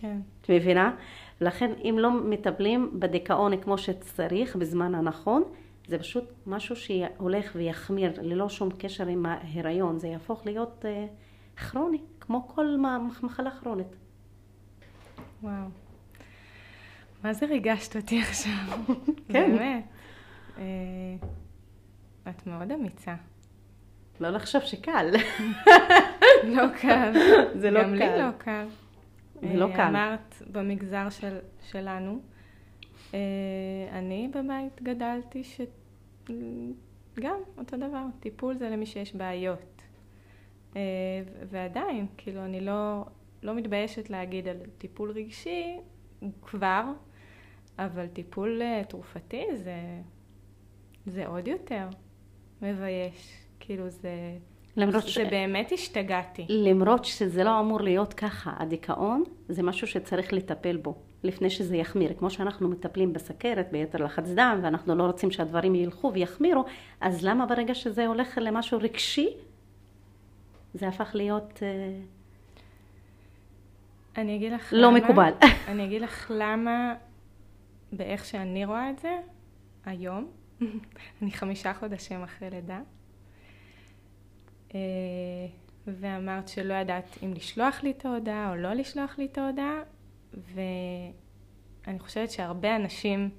כן. 0.00 0.20
את 0.40 0.50
מבינה? 0.50 0.92
לכן 1.40 1.70
אם 1.84 1.96
לא 1.98 2.10
מטפלים 2.10 2.90
בדיכאון 2.98 3.60
כמו 3.60 3.78
שצריך 3.78 4.56
בזמן 4.56 4.94
הנכון, 4.94 5.42
זה 5.88 5.98
פשוט 5.98 6.24
משהו 6.46 6.76
שהולך 6.76 7.52
ויחמיר 7.54 8.12
ללא 8.22 8.48
שום 8.48 8.68
קשר 8.78 9.06
עם 9.06 9.26
ההיריון, 9.26 9.98
זה 9.98 10.08
יהפוך 10.08 10.46
להיות 10.46 10.84
אה, 10.84 11.06
כרוני, 11.56 11.98
כמו 12.20 12.48
כל 12.48 12.76
מחלה 13.22 13.50
כרונית. 13.50 13.96
וואו. 15.42 15.52
מה 17.24 17.32
זה 17.32 17.46
ריגשת 17.46 17.96
אותי 17.96 18.20
עכשיו? 18.28 18.52
כן. 19.32 19.56
באמת. 19.56 19.84
אה, 20.58 20.64
את 22.28 22.46
מאוד 22.46 22.72
אמיצה. 22.72 23.14
לא 24.20 24.30
לחשוב 24.30 24.62
שקל. 24.62 25.10
לא 26.56 26.64
קל. 26.80 27.12
זה 27.54 27.70
לא 27.70 27.82
גם 27.82 27.94
לי 27.94 27.98
קל. 27.98 28.18
לא 28.18 28.30
קל. 28.38 28.66
זה 29.42 29.56
לא 29.56 29.70
אה, 29.70 29.76
קל. 29.76 29.82
אמרת 29.82 30.34
במגזר 30.52 31.10
של, 31.10 31.38
שלנו, 31.62 32.20
אה, 33.14 33.18
אני 33.92 34.30
בבית 34.34 34.82
גדלתי 34.82 35.44
ש... 35.44 35.60
גם 37.20 37.40
אותו 37.58 37.76
דבר, 37.76 38.04
טיפול 38.20 38.56
זה 38.56 38.70
למי 38.70 38.86
שיש 38.86 39.14
בעיות. 39.14 39.82
אה, 40.76 40.80
ועדיין, 41.50 42.06
כאילו, 42.16 42.44
אני 42.44 42.60
לא, 42.60 43.04
לא 43.42 43.54
מתביישת 43.54 44.10
להגיד 44.10 44.48
על 44.48 44.56
טיפול 44.78 45.10
רגשי 45.10 45.76
כבר, 46.42 46.84
אבל 47.78 48.06
טיפול 48.06 48.62
תרופתי 48.88 49.44
זה, 49.56 50.00
זה 51.06 51.26
עוד 51.26 51.48
יותר 51.48 51.88
מבייש. 52.62 53.48
כאילו, 53.60 53.90
זה, 53.90 54.38
למרות 54.76 55.08
ש... 55.08 55.18
באמת 55.18 55.72
השתגעתי. 55.72 56.46
למרות 56.48 57.04
שזה 57.04 57.44
לא 57.44 57.60
אמור 57.60 57.80
להיות 57.80 58.14
ככה, 58.14 58.52
הדיכאון 58.56 59.24
זה 59.48 59.62
משהו 59.62 59.86
שצריך 59.86 60.32
לטפל 60.32 60.76
בו 60.76 60.94
לפני 61.22 61.50
שזה 61.50 61.76
יחמיר. 61.76 62.12
כמו 62.18 62.30
שאנחנו 62.30 62.68
מטפלים 62.68 63.12
בסכרת, 63.12 63.68
ביתר 63.72 64.04
לחץ 64.04 64.28
דם, 64.28 64.60
ואנחנו 64.62 64.94
לא 64.94 65.02
רוצים 65.02 65.30
שהדברים 65.30 65.74
ילכו 65.74 66.12
ויחמירו, 66.14 66.64
אז 67.00 67.24
למה 67.24 67.46
ברגע 67.46 67.74
שזה 67.74 68.06
הולך 68.06 68.38
למשהו 68.40 68.78
רגשי, 68.78 69.28
זה 70.74 70.88
הפך 70.88 71.10
להיות 71.14 71.60
אה, 71.62 71.98
אני 74.18 74.36
אגיד 74.36 74.52
לך 74.52 74.72
לא 74.72 74.88
למה, 74.88 74.98
מקובל. 74.98 75.32
אני 75.68 75.84
אגיד 75.84 76.02
לך 76.02 76.30
למה, 76.34 76.94
באיך 77.92 78.24
שאני 78.24 78.64
רואה 78.64 78.90
את 78.90 78.98
זה, 78.98 79.18
היום, 79.84 80.30
אני 81.22 81.30
חמישה 81.30 81.74
חודשים 81.74 82.22
אחרי 82.22 82.50
לידה, 82.50 82.80
ואמרת 85.86 86.48
שלא 86.48 86.74
ידעת 86.74 87.18
אם 87.22 87.34
לשלוח 87.34 87.82
לי 87.82 87.90
את 87.90 88.04
ההודעה 88.04 88.50
או 88.50 88.56
לא 88.56 88.72
לשלוח 88.72 89.18
לי 89.18 89.26
את 89.26 89.38
ההודעה, 89.38 89.82
ואני 90.34 91.98
חושבת 91.98 92.30
שהרבה 92.30 92.76
אנשים 92.76 93.30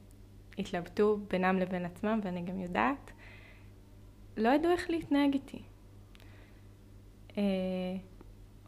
התלבטו 0.58 1.20
בינם 1.28 1.60
לבין 1.60 1.86
עצמם, 1.86 2.20
ואני 2.24 2.42
גם 2.42 2.60
יודעת, 2.60 3.12
לא 4.38 4.50
ידעו 4.50 4.72
איך 4.72 4.90
להתנהג 4.90 5.34
איתי. 5.34 5.62
אה, 7.38 7.44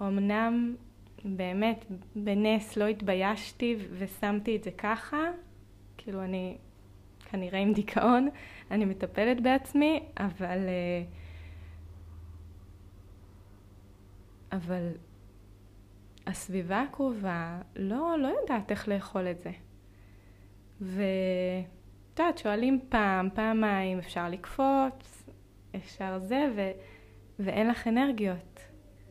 אמנם 0.01 0.75
באמת 1.25 1.85
בנס 2.15 2.77
לא 2.77 2.87
התביישתי 2.87 3.75
ושמתי 3.91 4.55
את 4.55 4.63
זה 4.63 4.71
ככה, 4.71 5.17
כאילו 5.97 6.23
אני 6.23 6.57
כנראה 7.31 7.59
עם 7.59 7.73
דיכאון, 7.73 8.29
אני 8.71 8.85
מטפלת 8.85 9.41
בעצמי, 9.41 10.03
אבל... 10.17 10.57
אה, 10.67 11.20
אבל 14.51 14.87
הסביבה 16.27 16.81
הקרובה 16.81 17.61
לא, 17.75 18.15
לא 18.19 18.27
יודעת 18.41 18.71
איך 18.71 18.87
לאכול 18.87 19.27
את 19.27 19.39
זה. 19.39 19.51
ואת 20.81 22.19
יודעת, 22.19 22.37
שואלים 22.37 22.79
פעם, 22.89 23.29
פעמיים, 23.33 23.99
אפשר 23.99 24.29
לקפוץ, 24.29 25.29
אפשר 25.75 26.19
זה, 26.19 26.47
ו... 26.55 26.71
ואין 27.39 27.67
לך 27.67 27.87
אנרגיות. 27.87 28.59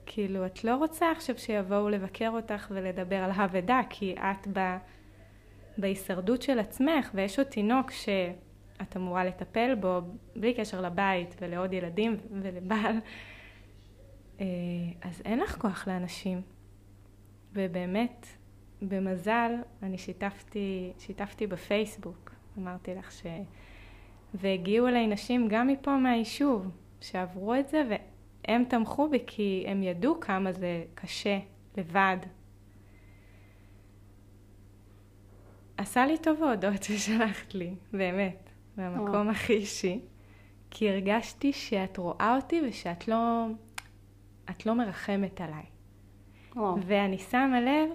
כאילו, 0.06 0.46
את 0.46 0.64
לא 0.64 0.76
רוצה 0.76 1.12
עכשיו 1.12 1.38
שיבואו 1.38 1.88
לבקר 1.88 2.30
אותך 2.30 2.66
ולדבר 2.70 3.16
על 3.16 3.30
האבדה, 3.30 3.80
כי 3.90 4.14
את 4.14 4.48
ב... 4.52 4.76
בהישרדות 5.78 6.42
של 6.42 6.58
עצמך, 6.58 7.10
ויש 7.14 7.38
עוד 7.38 7.46
תינוק 7.48 7.90
שאת 7.90 8.96
אמורה 8.96 9.24
לטפל 9.24 9.74
בו, 9.74 10.00
בלי 10.36 10.54
קשר 10.54 10.80
לבית 10.80 11.36
ולעוד 11.40 11.72
ילדים 11.72 12.16
ולבעל, 12.42 12.96
אז 15.02 15.22
אין 15.24 15.38
לך 15.38 15.58
כוח 15.58 15.88
לאנשים. 15.88 16.42
ובאמת, 17.52 18.26
במזל, 18.82 19.52
אני 19.82 19.98
שיתפתי, 19.98 20.92
שיתפתי 20.98 21.46
בפייסבוק, 21.46 22.34
אמרתי 22.58 22.94
לך 22.94 23.12
ש... 23.12 23.26
והגיעו 24.34 24.88
אליי 24.88 25.06
נשים 25.06 25.48
גם 25.48 25.66
מפה 25.66 25.96
מהיישוב, 25.96 26.70
שעברו 27.00 27.54
את 27.54 27.68
זה, 27.68 27.82
והם 27.88 28.64
תמכו 28.64 29.08
בי 29.08 29.18
כי 29.26 29.64
הם 29.68 29.82
ידעו 29.82 30.20
כמה 30.20 30.52
זה 30.52 30.84
קשה, 30.94 31.38
לבד. 31.76 32.16
עשה 35.76 36.06
לי 36.06 36.18
טוב 36.18 36.42
ההודעות 36.42 36.82
ששלחת 36.82 37.54
לי, 37.54 37.74
באמת, 37.92 38.50
מהמקום. 38.76 39.28
הכי 39.28 39.52
אישי, 39.52 40.00
כי 40.70 40.90
הרגשתי 40.90 41.52
שאת 41.52 41.98
רואה 41.98 42.36
אותי 42.36 42.60
ושאת 42.68 43.08
לא, 43.08 43.46
את 44.50 44.66
לא 44.66 44.74
מרחמת 44.74 45.40
עליי. 45.40 45.64
וואו. 46.56 46.76
ואני 46.86 47.18
שמה 47.18 47.60
לב, 47.60 47.90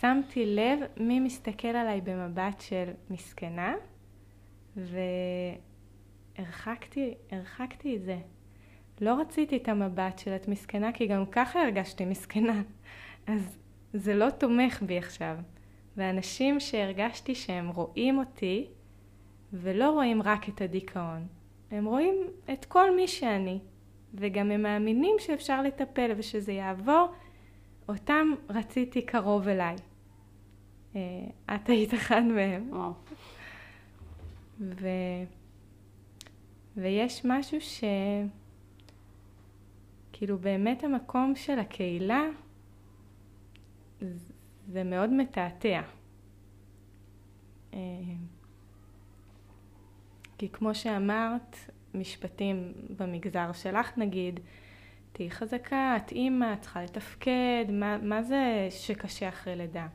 שמתי 0.00 0.46
לב 0.46 0.80
מי 0.96 1.20
מסתכל 1.20 1.68
עליי 1.68 2.00
במבט 2.00 2.60
של 2.60 2.90
מסכנה, 3.10 3.74
והרחקתי 6.36 7.14
הרחקתי 7.30 7.96
את 7.96 8.02
זה. 8.02 8.18
לא 9.00 9.20
רציתי 9.20 9.56
את 9.56 9.68
המבט 9.68 10.18
של 10.18 10.36
את 10.36 10.48
מסכנה, 10.48 10.92
כי 10.92 11.06
גם 11.06 11.26
ככה 11.26 11.62
הרגשתי 11.62 12.04
מסכנה. 12.04 12.62
אז 13.26 13.58
זה 13.92 14.14
לא 14.14 14.30
תומך 14.30 14.82
בי 14.82 14.98
עכשיו. 14.98 15.36
ואנשים 15.96 16.60
שהרגשתי 16.60 17.34
שהם 17.34 17.68
רואים 17.68 18.18
אותי, 18.18 18.66
ולא 19.52 19.90
רואים 19.90 20.22
רק 20.22 20.48
את 20.48 20.60
הדיכאון, 20.60 21.26
הם 21.70 21.84
רואים 21.84 22.14
את 22.52 22.64
כל 22.64 22.96
מי 22.96 23.08
שאני, 23.08 23.58
וגם 24.14 24.50
הם 24.50 24.62
מאמינים 24.62 25.16
שאפשר 25.18 25.62
לטפל 25.62 26.12
ושזה 26.16 26.52
יעבור, 26.52 27.08
אותם 27.88 28.28
רציתי 28.50 29.02
קרוב 29.02 29.48
אליי. 29.48 29.76
אה, 30.96 31.54
את 31.54 31.68
היית 31.68 31.94
אחד 31.94 32.22
מהם. 32.22 32.68
וואו. 32.72 32.92
ו... 34.60 34.88
ויש 36.76 37.22
משהו 37.24 37.60
ש... 37.60 37.84
כאילו 40.12 40.38
באמת 40.38 40.84
המקום 40.84 41.36
של 41.36 41.58
הקהילה 41.58 42.22
זה 44.68 44.84
מאוד 44.84 45.10
מתעתע. 45.12 45.80
אה, 47.74 47.78
כי 50.38 50.48
כמו 50.48 50.74
שאמרת, 50.74 51.56
משפטים 51.94 52.72
במגזר 52.96 53.52
שלך 53.52 53.98
נגיד, 53.98 54.40
תהיי 55.12 55.30
חזקה, 55.30 55.96
את 55.96 56.12
אימא, 56.12 56.52
את 56.52 56.60
צריכה 56.60 56.82
לתפקד, 56.82 57.64
מה, 57.68 57.98
מה 58.02 58.22
זה 58.22 58.66
שקשה 58.70 59.28
אחרי 59.28 59.56
לידה? 59.56 59.86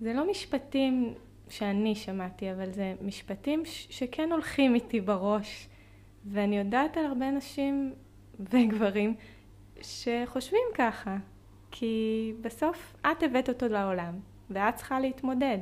זה 0.00 0.12
לא 0.12 0.30
משפטים 0.30 1.14
שאני 1.48 1.94
שמעתי, 1.94 2.52
אבל 2.52 2.72
זה 2.72 2.94
משפטים 3.02 3.64
ש- 3.64 3.86
שכן 3.90 4.32
הולכים 4.32 4.74
איתי 4.74 5.00
בראש. 5.00 5.68
ואני 6.26 6.58
יודעת 6.58 6.96
על 6.96 7.04
הרבה 7.04 7.30
נשים 7.30 7.94
וגברים 8.40 9.14
שחושבים 9.82 10.62
ככה, 10.74 11.16
כי 11.70 12.32
בסוף 12.40 12.96
את 13.00 13.22
הבאת 13.22 13.48
אותו 13.48 13.68
לעולם, 13.68 14.14
ואת 14.50 14.74
צריכה 14.76 15.00
להתמודד. 15.00 15.58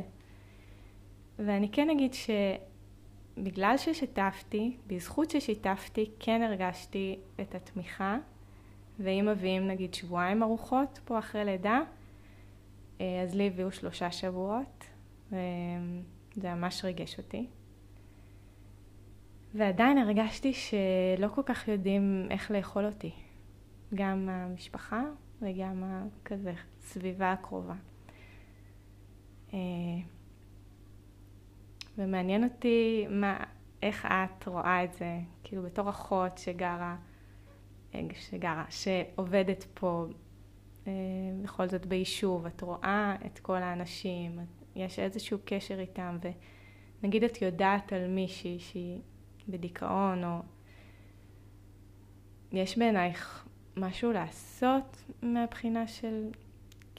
ואני 1.38 1.68
כן 1.68 1.90
אגיד 1.90 2.14
שבגלל 3.38 3.76
ששיתפתי, 3.76 4.76
בזכות 4.86 5.30
ששיתפתי, 5.30 6.10
כן 6.20 6.42
הרגשתי 6.42 7.18
את 7.40 7.54
התמיכה, 7.54 8.18
ואם 9.00 9.28
מביאים 9.30 9.66
נגיד 9.66 9.94
שבועיים 9.94 10.42
ארוחות 10.42 11.00
פה 11.04 11.18
אחרי 11.18 11.44
לידה, 11.44 11.80
אה, 13.00 13.22
אז 13.22 13.34
לי 13.34 13.46
הביאו 13.46 13.72
שלושה 13.72 14.10
שבועות, 14.10 14.84
וזה 15.28 16.54
ממש 16.54 16.84
ריגש 16.84 17.18
אותי. 17.18 17.46
ועדיין 19.54 19.98
הרגשתי 19.98 20.52
שלא 20.52 21.28
כל 21.34 21.42
כך 21.46 21.68
יודעים 21.68 22.26
איך 22.30 22.50
לאכול 22.50 22.86
אותי. 22.86 23.10
גם 23.94 24.28
המשפחה 24.28 25.02
וגם 25.42 25.82
כזה 26.24 26.52
סביבה 26.80 27.32
הקרובה. 27.32 27.74
ומעניין 31.98 32.44
אותי 32.44 33.06
מה, 33.10 33.44
איך 33.82 34.06
את 34.06 34.46
רואה 34.46 34.84
את 34.84 34.94
זה, 34.94 35.18
כאילו 35.44 35.62
בתור 35.62 35.90
אחות 35.90 36.38
שגרה, 36.38 36.96
אה, 37.94 38.00
שגרה, 38.14 38.64
שעובדת 38.70 39.66
פה 39.74 40.06
אה, 40.86 40.92
בכל 41.42 41.68
זאת 41.68 41.86
ביישוב, 41.86 42.46
את 42.46 42.60
רואה 42.60 43.16
את 43.26 43.38
כל 43.38 43.56
האנשים, 43.56 44.38
יש 44.76 44.98
איזשהו 44.98 45.38
קשר 45.44 45.80
איתם, 45.80 46.18
ונגיד 47.02 47.24
את 47.24 47.42
יודעת 47.42 47.92
על 47.92 48.08
מישהי 48.08 48.58
שהיא 48.58 49.00
בדיכאון, 49.48 50.24
או 50.24 50.38
יש 52.52 52.78
בעינייך 52.78 53.48
משהו 53.76 54.12
לעשות 54.12 55.04
מהבחינה 55.22 55.86
של... 55.86 56.30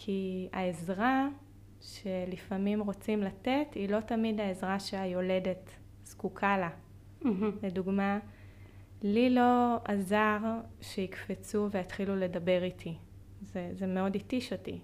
כי 0.01 0.47
העזרה 0.53 1.27
שלפעמים 1.81 2.81
רוצים 2.81 3.23
לתת 3.23 3.67
היא 3.75 3.89
לא 3.89 3.99
תמיד 3.99 4.39
העזרה 4.39 4.79
שהיולדת 4.79 5.69
זקוקה 6.03 6.57
לה. 6.57 6.69
Mm-hmm. 7.21 7.27
לדוגמה, 7.63 8.19
לי 9.01 9.29
לא 9.29 9.75
עזר 9.85 10.39
שיקפצו 10.81 11.67
ויתחילו 11.71 12.15
לדבר 12.15 12.63
איתי. 12.63 12.97
זה, 13.41 13.69
זה 13.73 13.87
מאוד 13.87 14.15
התיש 14.15 14.53
אותי. 14.53 14.79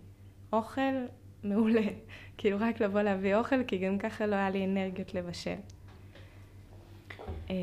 אוכל, 0.53 1.05
מעולה. 1.43 1.81
כאילו 2.37 2.57
רק 2.59 2.81
לבוא 2.81 3.01
להביא 3.01 3.35
אוכל, 3.35 3.63
כי 3.63 3.77
גם 3.77 3.97
ככה 3.97 4.25
לא 4.25 4.35
היה 4.35 4.49
לי 4.49 4.65
אנרגיות 4.65 5.13
לבשל. 5.13 5.55
אמ, 7.49 7.55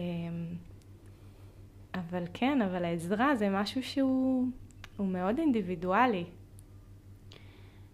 אבל 1.94 2.24
כן, 2.34 2.62
אבל 2.62 2.84
העזרה 2.84 3.36
זה 3.36 3.48
משהו 3.50 3.82
שהוא 3.82 4.46
מאוד 4.98 5.38
אינדיבידואלי. 5.38 6.24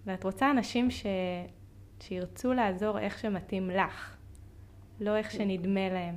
ואת 0.08 0.24
רוצה 0.24 0.50
אנשים 0.50 0.90
ש... 0.90 1.06
שירצו 2.00 2.52
לעזור 2.52 2.98
איך 2.98 3.18
שמתאים 3.18 3.70
לך, 3.70 4.16
לא 5.00 5.16
איך 5.16 5.30
שנדמה 5.30 5.88
להם. 5.88 6.16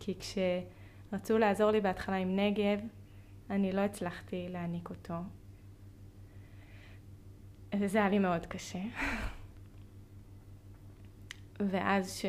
כי 0.00 0.14
כשרצו 0.18 1.38
לעזור 1.38 1.70
לי 1.70 1.80
בהתחלה 1.80 2.16
עם 2.16 2.36
נגב, 2.36 2.80
אני 3.50 3.72
לא 3.72 3.80
הצלחתי 3.80 4.48
להעניק 4.48 4.90
אותו. 4.90 5.14
וזה 7.74 7.98
היה 7.98 8.08
לי 8.08 8.18
מאוד 8.18 8.46
קשה. 8.46 8.82
ואז 11.60 12.22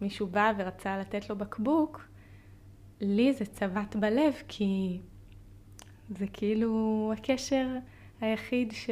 שמישהו 0.00 0.26
בא 0.26 0.52
ורצה 0.58 0.98
לתת 0.98 1.30
לו 1.30 1.36
בקבוק, 1.36 2.08
לי 3.00 3.32
זה 3.32 3.44
צבט 3.46 3.96
בלב, 3.96 4.34
כי 4.48 5.00
זה 6.10 6.26
כאילו 6.32 7.12
הקשר 7.16 7.68
היחיד 8.22 8.72
ש... 8.72 8.90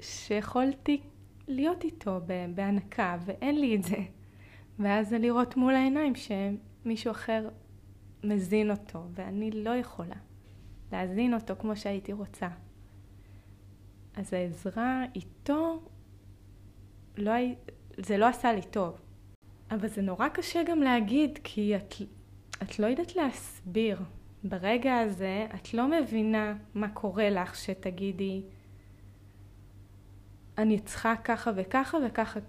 שיכולתי 0.00 1.00
להיות 1.48 1.84
איתו 1.84 2.20
בהנקה, 2.54 3.16
ואין 3.24 3.60
לי 3.60 3.76
את 3.76 3.82
זה. 3.82 3.98
ואז 4.78 5.08
זה 5.08 5.18
לראות 5.18 5.56
מול 5.56 5.74
העיניים 5.74 6.12
שמישהו 6.14 7.10
אחר 7.10 7.48
מזין 8.24 8.70
אותו, 8.70 9.02
ואני 9.14 9.50
לא 9.50 9.70
יכולה 9.70 10.16
להזין 10.92 11.34
אותו 11.34 11.54
כמו 11.56 11.76
שהייתי 11.76 12.12
רוצה. 12.12 12.48
אז 14.14 14.32
העזרה 14.32 15.04
איתו, 15.14 15.82
לא, 17.16 17.32
זה 17.96 18.16
לא 18.16 18.26
עשה 18.26 18.52
לי 18.52 18.62
טוב. 18.62 19.00
אבל 19.70 19.88
זה 19.88 20.02
נורא 20.02 20.28
קשה 20.28 20.62
גם 20.62 20.80
להגיד, 20.80 21.38
כי 21.44 21.76
את, 21.76 21.94
את 22.62 22.78
לא 22.78 22.86
יודעת 22.86 23.16
להסביר. 23.16 24.00
ברגע 24.44 24.98
הזה 24.98 25.46
את 25.54 25.74
לא 25.74 25.88
מבינה 25.88 26.54
מה 26.74 26.88
קורה 26.88 27.30
לך 27.30 27.54
שתגידי, 27.54 28.42
אני 30.58 30.80
צריכה 30.80 31.14
ככה 31.24 31.50
וככה 31.56 31.98
וככה. 32.06 32.40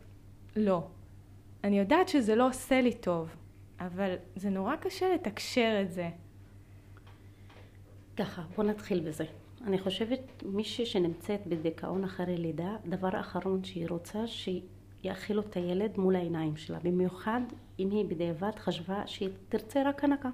לא. 0.55 0.87
אני 1.63 1.79
יודעת 1.79 2.07
שזה 2.07 2.35
לא 2.35 2.47
עושה 2.47 2.81
לי 2.81 2.93
טוב, 2.93 3.35
אבל 3.79 4.15
זה 4.35 4.49
נורא 4.49 4.75
קשה 4.75 5.13
לתקשר 5.13 5.79
את 5.81 5.91
זה. 5.91 6.09
ככה, 8.17 8.41
בוא 8.55 8.63
נתחיל 8.63 8.99
בזה. 8.99 9.25
אני 9.67 9.79
חושבת 9.79 10.43
מישהי 10.45 10.85
שנמצאת 10.85 11.47
בדיכאון 11.47 12.03
אחרי 12.03 12.37
לידה, 12.37 12.75
דבר 12.85 13.19
אחרון 13.19 13.63
שהיא 13.63 13.87
רוצה 13.89 14.19
שיאכילו 14.27 15.41
את 15.41 15.55
הילד 15.55 15.97
מול 15.97 16.15
העיניים 16.15 16.57
שלה, 16.57 16.79
במיוחד 16.79 17.41
אם 17.79 17.91
היא 17.91 18.05
בדיעבד 18.05 18.51
חשבה 18.57 19.07
שהיא 19.07 19.29
תרצה 19.49 19.89
רק 19.89 20.03
הנקה. 20.03 20.29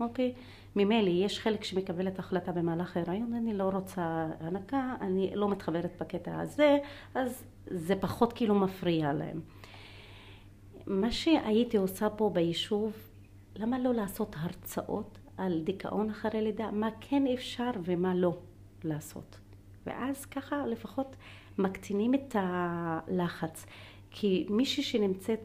אוקיי? 0.00 0.32
ממילא 0.76 1.08
יש 1.08 1.40
חלק 1.40 1.64
שמקבלת 1.64 2.18
החלטה 2.18 2.52
במהלך 2.52 2.96
ההיריון, 2.96 3.34
אני 3.34 3.54
לא 3.54 3.64
רוצה 3.64 4.26
הנקה, 4.40 4.94
אני 5.00 5.30
לא 5.34 5.48
מתחברת 5.48 5.96
בקטע 6.00 6.40
הזה, 6.40 6.78
אז 7.14 7.44
זה 7.66 7.96
פחות 7.96 8.32
כאילו 8.32 8.54
מפריע 8.54 9.12
להם. 9.12 9.40
מה 10.86 11.12
שהייתי 11.12 11.76
עושה 11.76 12.10
פה 12.10 12.30
ביישוב, 12.32 12.92
למה 13.56 13.78
לא 13.78 13.94
לעשות 13.94 14.36
הרצאות 14.38 15.18
על 15.36 15.60
דיכאון 15.64 16.10
אחרי 16.10 16.42
לידה, 16.42 16.70
מה 16.70 16.88
כן 17.00 17.26
אפשר 17.34 17.70
ומה 17.84 18.14
לא 18.14 18.36
לעשות. 18.84 19.38
ואז 19.86 20.24
ככה 20.26 20.66
לפחות 20.66 21.16
מקטינים 21.58 22.14
את 22.14 22.36
הלחץ. 22.38 23.66
כי 24.10 24.46
מישהי 24.50 24.82
שנמצאת 24.82 25.40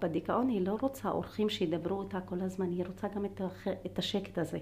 בדיכאון 0.00 0.48
היא 0.48 0.66
לא 0.66 0.76
רוצה 0.80 1.10
אורחים 1.10 1.48
שידברו 1.48 2.02
איתה 2.02 2.20
כל 2.20 2.40
הזמן, 2.40 2.70
היא 2.70 2.84
רוצה 2.86 3.08
גם 3.08 3.24
את 3.86 3.98
השקט 3.98 4.38
הזה. 4.38 4.58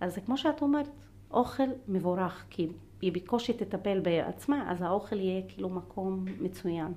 אז 0.00 0.14
זה 0.14 0.20
כמו 0.20 0.36
שאת 0.36 0.62
אומרת, 0.62 0.88
אוכל 1.30 1.68
מבורך, 1.88 2.44
כי 2.50 2.68
היא 3.00 3.12
בקושי 3.12 3.52
תטפל 3.52 4.00
בעצמה, 4.00 4.72
אז 4.72 4.82
האוכל 4.82 5.20
יהיה 5.20 5.42
כאילו 5.48 5.68
מקום 5.68 6.24
מצוין. 6.40 6.92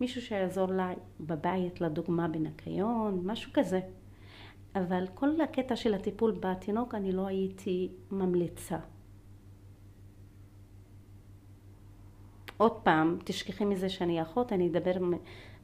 מישהו 0.00 0.22
שיעזור 0.22 0.66
לה 0.66 0.92
בבית, 1.20 1.80
לדוגמה 1.80 2.28
בניקיון, 2.28 3.20
משהו 3.24 3.52
כזה. 3.54 3.80
אבל 4.74 5.04
כל 5.14 5.40
הקטע 5.40 5.76
של 5.76 5.94
הטיפול 5.94 6.38
בתינוק 6.40 6.94
אני 6.94 7.12
לא 7.12 7.26
הייתי 7.26 7.88
ממליצה. 8.10 8.78
עוד 12.58 12.72
פעם, 12.72 13.18
תשכחי 13.24 13.64
מזה 13.64 13.88
שאני 13.88 14.22
אחות, 14.22 14.52
אני 14.52 14.68
אדבר 14.68 14.92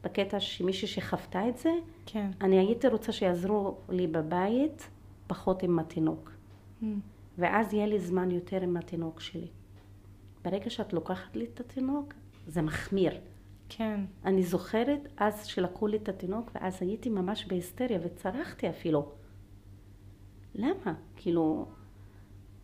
בקטע 0.04 0.40
שמישהי 0.40 0.88
שחוותה 0.88 1.48
את 1.48 1.59
זה, 1.59 1.70
כן. 2.07 2.30
אני 2.40 2.59
הייתי 2.59 2.88
רוצה 2.88 3.12
שיעזרו 3.12 3.76
לי 3.88 4.07
בבית, 4.07 4.90
פחות 5.26 5.62
עם 5.62 5.78
התינוק. 5.78 6.30
Mm. 6.83 6.85
ואז 7.38 7.74
יהיה 7.74 7.87
לי 7.87 7.98
זמן 7.98 8.30
יותר 8.30 8.62
עם 8.62 8.76
התינוק 8.76 9.20
שלי. 9.20 9.48
ברגע 10.44 10.70
שאת 10.70 10.92
לוקחת 10.92 11.37
לי 11.37 11.44
את 11.44 11.61
התינוק, 11.61 12.14
זה 12.46 12.62
מחמיר. 12.62 13.20
כן. 13.68 14.00
אני 14.24 14.42
זוכרת 14.42 15.09
אז 15.16 15.46
שלקחו 15.46 15.87
לי 15.87 15.96
את 15.96 16.09
התינוק, 16.09 16.50
ואז 16.54 16.83
הייתי 16.83 17.11
ממש 17.11 17.46
בהיסטריה, 17.46 17.98
וצרחתי 18.02 18.70
אפילו. 18.70 19.12
למה? 20.54 20.94
כאילו, 21.16 21.66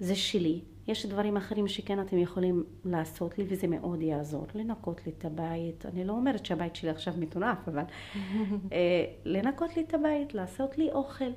זה 0.00 0.14
שלי, 0.14 0.60
יש 0.90 1.06
דברים 1.06 1.36
אחרים 1.36 1.68
שכן 1.68 2.00
אתם 2.00 2.18
יכולים 2.18 2.64
לעשות 2.84 3.38
לי 3.38 3.44
וזה 3.48 3.66
מאוד 3.66 4.02
יעזור. 4.02 4.46
לנקות 4.54 5.06
לי 5.06 5.12
את 5.18 5.24
הבית, 5.24 5.86
אני 5.86 6.04
לא 6.04 6.12
אומרת 6.12 6.46
שהבית 6.46 6.76
שלי 6.76 6.90
עכשיו 6.90 7.14
מטונף, 7.18 7.58
אבל 7.68 7.82
אה, 8.72 9.04
לנקות 9.24 9.76
לי 9.76 9.82
את 9.82 9.94
הבית, 9.94 10.34
לעשות 10.34 10.78
לי 10.78 10.90
אוכל. 10.92 11.30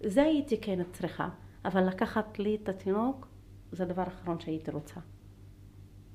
זה 0.00 0.22
הייתי 0.22 0.60
כן 0.60 0.78
צריכה, 0.92 1.28
אבל 1.64 1.86
לקחת 1.86 2.38
לי 2.38 2.58
את 2.62 2.68
התינוק, 2.68 3.28
זה 3.72 3.82
הדבר 3.82 4.02
האחרון 4.02 4.40
שהייתי 4.40 4.70
רוצה. 4.70 5.00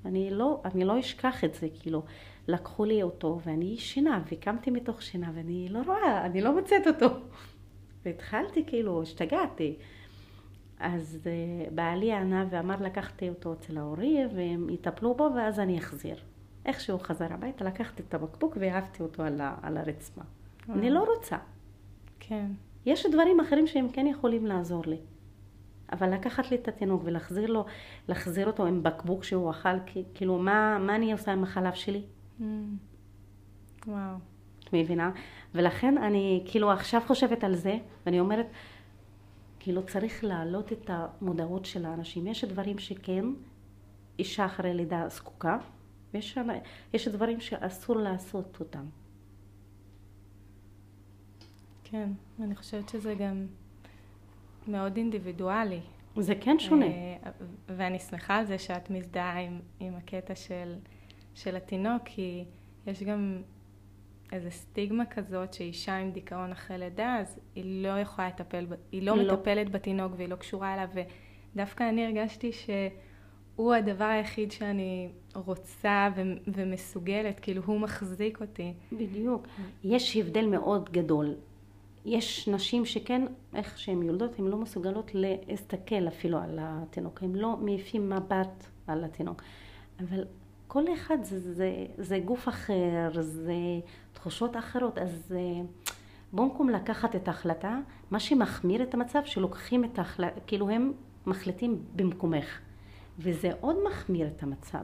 אני 0.05 0.29
לא, 0.31 0.61
אני 0.65 0.85
לא 0.85 0.99
אשכח 0.99 1.43
את 1.43 1.53
זה, 1.53 1.67
כאילו, 1.81 2.03
לקחו 2.47 2.85
לי 2.85 3.03
אותו 3.03 3.39
ואני 3.45 3.65
ישנה 3.65 4.23
וקמתי 4.31 4.71
מתוך 4.71 5.01
שינה 5.01 5.31
ואני 5.35 5.67
לא 5.69 5.79
רואה, 5.85 6.25
אני 6.25 6.41
לא 6.41 6.55
מוצאת 6.55 6.87
אותו. 6.87 7.07
והתחלתי 8.05 8.65
כאילו, 8.67 9.01
השתגעתי. 9.01 9.77
אז 10.81 11.19
uh, 11.23 11.71
בעלי 11.71 12.13
ענה 12.13 12.45
ואמר 12.49 12.75
לקחתי 12.79 13.29
אותו 13.29 13.53
אצל 13.53 13.77
ההורים 13.77 14.27
והם 14.35 14.69
יטפלו 14.69 15.13
בו 15.15 15.29
ואז 15.35 15.59
אני 15.59 15.77
אחזיר. 15.77 16.15
איך 16.65 16.79
שהוא 16.79 16.99
חזר 16.99 17.33
הביתה 17.33 17.65
לקחתי 17.65 18.03
את 18.07 18.13
הבקבוק 18.13 18.57
והעפתי 18.59 19.03
אותו 19.03 19.23
על, 19.23 19.41
ה, 19.41 19.55
על 19.61 19.77
הרצפה. 19.77 20.21
אני 20.69 20.89
לא 20.89 21.03
רוצה. 21.15 21.37
כן. 22.19 22.45
יש 22.85 23.05
דברים 23.05 23.39
אחרים 23.39 23.67
שהם 23.67 23.89
כן 23.89 24.07
יכולים 24.07 24.45
לעזור 24.45 24.83
לי. 24.87 24.97
אבל 25.91 26.13
לקחת 26.13 26.51
לי 26.51 26.57
את 26.57 26.67
התינוק 26.67 27.01
ולהחזיר 27.05 27.51
לו, 27.51 27.65
להחזיר 28.07 28.47
אותו 28.47 28.65
עם 28.65 28.83
בקבוק 28.83 29.23
שהוא 29.23 29.51
אכל, 29.51 29.69
כאילו 30.13 30.37
מה, 30.37 30.77
מה 30.79 30.95
אני 30.95 31.11
עושה 31.11 31.31
עם 31.31 31.43
החלב 31.43 31.73
שלי? 31.73 32.01
Mm. 32.39 32.43
וואו. 33.87 34.15
את 34.63 34.73
מבינה? 34.73 35.11
ולכן 35.55 35.97
אני 35.97 36.43
כאילו 36.45 36.71
עכשיו 36.71 37.01
חושבת 37.07 37.43
על 37.43 37.55
זה, 37.55 37.77
ואני 38.05 38.19
אומרת, 38.19 38.47
כאילו 39.63 39.85
צריך 39.85 40.23
להעלות 40.23 40.71
את 40.71 40.89
המודעות 40.89 41.65
של 41.65 41.85
האנשים. 41.85 42.27
יש 42.27 42.43
דברים 42.43 42.79
שכן, 42.79 43.25
אישה 44.19 44.45
אחרי 44.45 44.73
לידה 44.73 45.09
זקוקה, 45.09 45.57
ויש 46.13 47.07
דברים 47.07 47.39
שאסור 47.39 47.95
לעשות 47.95 48.57
אותם. 48.59 48.85
כן, 51.83 52.09
אני 52.39 52.55
חושבת 52.55 52.89
שזה 52.89 53.15
גם 53.15 53.47
מאוד 54.67 54.97
אינדיבידואלי. 54.97 55.81
זה 56.17 56.33
כן 56.41 56.59
שונה. 56.59 56.85
אה, 56.85 57.17
ואני 57.67 57.99
שמחה 57.99 58.37
על 58.37 58.45
זה 58.45 58.57
שאת 58.57 58.89
מזדהה 58.89 59.39
עם, 59.39 59.59
עם 59.79 59.95
הקטע 59.95 60.35
של, 60.35 60.75
של 61.35 61.55
התינוק, 61.55 62.01
כי 62.05 62.45
יש 62.87 63.03
גם 63.03 63.41
איזה 64.31 64.49
סטיגמה 64.49 65.05
כזאת 65.05 65.53
שאישה 65.53 65.97
עם 65.97 66.11
דיכאון 66.11 66.51
אחרי 66.51 66.77
לידה, 66.77 67.17
אז 67.19 67.39
היא 67.55 67.83
לא 67.83 67.99
יכולה 67.99 68.27
לטפל, 68.27 68.65
היא 68.91 69.03
לא, 69.03 69.17
לא 69.17 69.33
מטפלת 69.33 69.71
בתינוק 69.71 70.13
והיא 70.17 70.29
לא 70.29 70.35
קשורה 70.35 70.73
אליו, 70.73 70.87
ודווקא 71.53 71.89
אני 71.89 72.05
הרגשתי 72.05 72.51
שהוא 72.51 73.73
הדבר 73.73 74.05
היחיד 74.05 74.51
שאני 74.51 75.09
רוצה 75.35 76.09
ו- 76.15 76.21
ומסוגלת, 76.47 77.39
כאילו 77.39 77.61
הוא 77.65 77.79
מחזיק 77.79 78.41
אותי. 78.41 78.73
בדיוק. 78.91 79.47
יש 79.83 80.17
הבדל 80.17 80.45
מאוד 80.45 80.89
גדול. 80.91 81.35
יש 82.05 82.47
נשים 82.47 82.85
שכן, 82.85 83.25
איך 83.55 83.79
שהן 83.79 84.03
יולדות, 84.03 84.39
הן 84.39 84.45
לא 84.45 84.57
מסוגלות 84.57 85.11
להסתכל 85.13 86.07
אפילו 86.07 86.37
על 86.37 86.59
התינוק, 86.61 87.23
הן 87.23 87.35
לא 87.35 87.57
מעיפים 87.57 88.09
מבט 88.09 88.65
על 88.87 89.03
התינוק. 89.03 89.43
אבל 89.99 90.23
כל 90.71 90.83
אחד 90.93 91.23
זה, 91.23 91.53
זה, 91.53 91.85
זה 91.97 92.19
גוף 92.19 92.47
אחר, 92.47 93.11
זה 93.21 93.53
תחושות 94.13 94.57
אחרות, 94.57 94.97
אז 94.97 95.35
אה, 95.37 95.61
במקום 96.33 96.69
לקחת 96.69 97.15
את 97.15 97.27
ההחלטה, 97.27 97.79
מה 98.11 98.19
שמחמיר 98.19 98.83
את 98.83 98.93
המצב, 98.93 99.21
שלוקחים 99.25 99.85
את 99.85 99.99
ההחלטה, 99.99 100.39
כאילו 100.47 100.69
הם 100.69 100.93
מחליטים 101.25 101.85
במקומך, 101.95 102.59
וזה 103.19 103.51
עוד 103.61 103.75
מחמיר 103.87 104.27
את 104.27 104.43
המצב. 104.43 104.83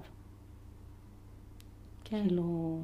כן. 2.03 2.21
כאילו... 2.21 2.81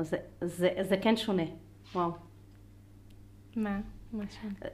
זה, 0.00 0.16
זה, 0.40 0.68
זה 0.82 0.96
כן 1.02 1.16
שונה, 1.16 1.44
וואו. 1.94 2.10
מה? 3.56 3.80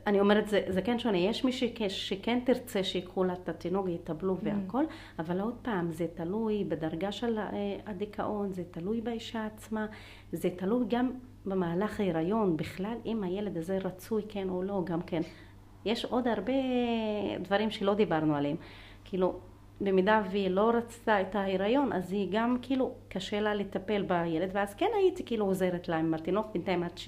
אני 0.07 0.21
אומרת, 0.21 0.49
זה, 0.49 0.63
זה 0.69 0.83
כן 0.83 0.99
שונה. 0.99 1.19
יש 1.19 1.45
מי 1.45 1.53
שכן, 1.53 1.89
שכן 1.89 2.39
תרצה 2.45 2.85
שיקחו 2.85 3.25
לה 3.25 3.33
את 3.33 3.49
התינוק, 3.49 3.89
יטפלו 3.89 4.35
mm. 4.35 4.39
והכל, 4.43 4.85
אבל 5.19 5.41
עוד 5.41 5.55
פעם, 5.63 5.93
זה 5.93 6.07
תלוי 6.15 6.65
בדרגה 6.65 7.13
של 7.13 7.39
אה, 7.39 7.77
הדיכאון, 7.87 8.53
זה 8.53 8.63
תלוי 8.71 9.01
באישה 9.01 9.47
עצמה, 9.47 9.87
זה 10.33 10.51
תלוי 10.57 10.85
גם 10.89 11.11
במהלך 11.47 12.01
ההיריון, 12.01 12.57
בכלל, 12.57 12.97
אם 13.07 13.25
הילד 13.25 13.57
הזה 13.57 13.79
רצוי 13.79 14.23
כן 14.29 14.49
או 14.49 14.63
לא, 14.63 14.83
גם 14.87 15.03
כן. 15.03 15.21
יש 15.85 16.05
עוד 16.05 16.29
הרבה 16.29 16.53
דברים 17.41 17.71
שלא 17.71 17.95
דיברנו 17.95 18.35
עליהם. 18.37 18.57
כאילו, 19.05 19.41
במידה 19.81 20.23
והיא 20.31 20.49
לא 20.49 20.71
רצתה 20.71 21.21
את 21.21 21.35
ההיריון, 21.35 21.93
אז 21.93 22.13
היא 22.13 22.29
גם 22.31 22.57
כאילו 22.63 22.95
קשה 23.09 23.41
לה 23.41 23.55
לטפל 23.55 24.03
בילד, 24.03 24.51
ואז 24.53 24.75
כן 24.75 24.91
הייתי 24.97 25.25
כאילו 25.25 25.47
עוזרת 25.47 25.89
לה 25.89 25.97
עם 25.97 26.15
התינוק 26.15 26.47
בינתיים 26.53 26.83
עד 26.83 26.99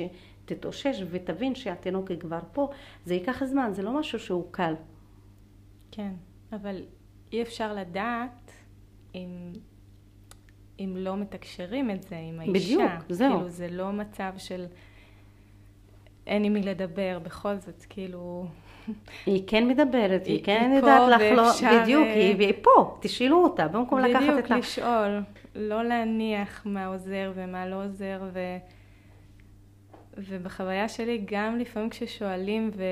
שתתאושש 0.47 1.03
ותבין 1.11 1.55
שהתינוק 1.55 2.13
כבר 2.21 2.41
פה, 2.53 2.71
זה 3.05 3.15
ייקח 3.15 3.45
זמן, 3.45 3.71
זה 3.73 3.83
לא 3.83 3.93
משהו 3.99 4.19
שהוא 4.19 4.45
קל. 4.51 4.75
כן, 5.91 6.13
אבל 6.53 6.83
אי 7.33 7.43
אפשר 7.43 7.75
לדעת 7.75 8.53
אם, 9.15 9.53
אם 10.81 10.95
לא 10.97 11.17
מתקשרים 11.17 11.91
את 11.91 12.03
זה 12.03 12.17
עם 12.19 12.41
האישה. 12.41 12.53
בדיוק, 12.53 12.93
זהו. 13.09 13.37
כאילו 13.37 13.51
זה 13.51 13.69
לא 13.71 13.93
מצב 13.93 14.33
של 14.37 14.67
אין 16.27 16.45
עם 16.45 16.53
מי 16.53 16.63
לדבר, 16.63 17.19
בכל 17.23 17.57
זאת, 17.57 17.85
כאילו... 17.89 18.47
היא 19.27 19.43
כן 19.47 19.69
מדברת, 19.69 20.27
היא, 20.27 20.35
היא 20.35 20.45
כן 20.45 20.73
יודעת 20.77 21.09
לחלוק, 21.09 21.73
בדיוק, 21.83 22.07
היא, 22.07 22.37
היא 22.39 22.53
פה, 22.63 22.99
תשאלו 23.01 23.45
אותה, 23.45 23.69
במקום 23.69 23.99
לקחת 23.99 24.23
את 24.23 24.29
ה... 24.29 24.33
בדיוק, 24.33 24.51
לשאול, 24.51 25.21
לא 25.55 25.85
להניח 25.85 26.63
מה 26.67 26.87
עוזר 26.87 27.33
ומה 27.35 27.67
לא 27.67 27.85
עוזר, 27.85 28.23
ו... 28.33 28.39
ובחוויה 30.17 30.89
שלי, 30.89 31.25
גם 31.25 31.59
לפעמים 31.59 31.91
כששואלים 31.91 32.71
ו... 32.77 32.83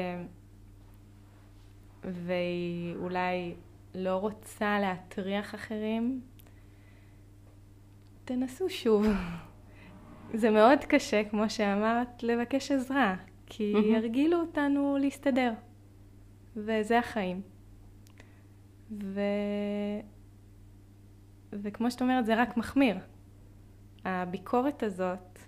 והיא 2.04 2.94
אולי 2.96 3.54
לא 3.94 4.16
רוצה 4.16 4.78
להטריח 4.80 5.54
אחרים, 5.54 6.20
תנסו 8.24 8.70
שוב. 8.70 9.06
זה 10.40 10.50
מאוד 10.50 10.78
קשה, 10.88 11.24
כמו 11.24 11.50
שאמרת, 11.50 12.22
לבקש 12.22 12.70
עזרה, 12.70 13.16
כי 13.46 13.74
mm-hmm. 13.74 13.86
ירגילו 13.86 14.40
אותנו 14.40 14.96
להסתדר. 15.00 15.52
וזה 16.56 16.98
החיים. 16.98 17.40
ו... 19.02 19.20
וכמו 21.52 21.90
שאת 21.90 22.02
אומרת, 22.02 22.26
זה 22.26 22.34
רק 22.42 22.56
מחמיר. 22.56 22.96
הביקורת 24.04 24.82
הזאת 24.82 25.38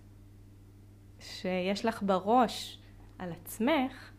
שיש 1.27 1.85
לך 1.85 2.03
בראש 2.03 2.79
על 3.19 3.33
עצמך, 3.33 4.11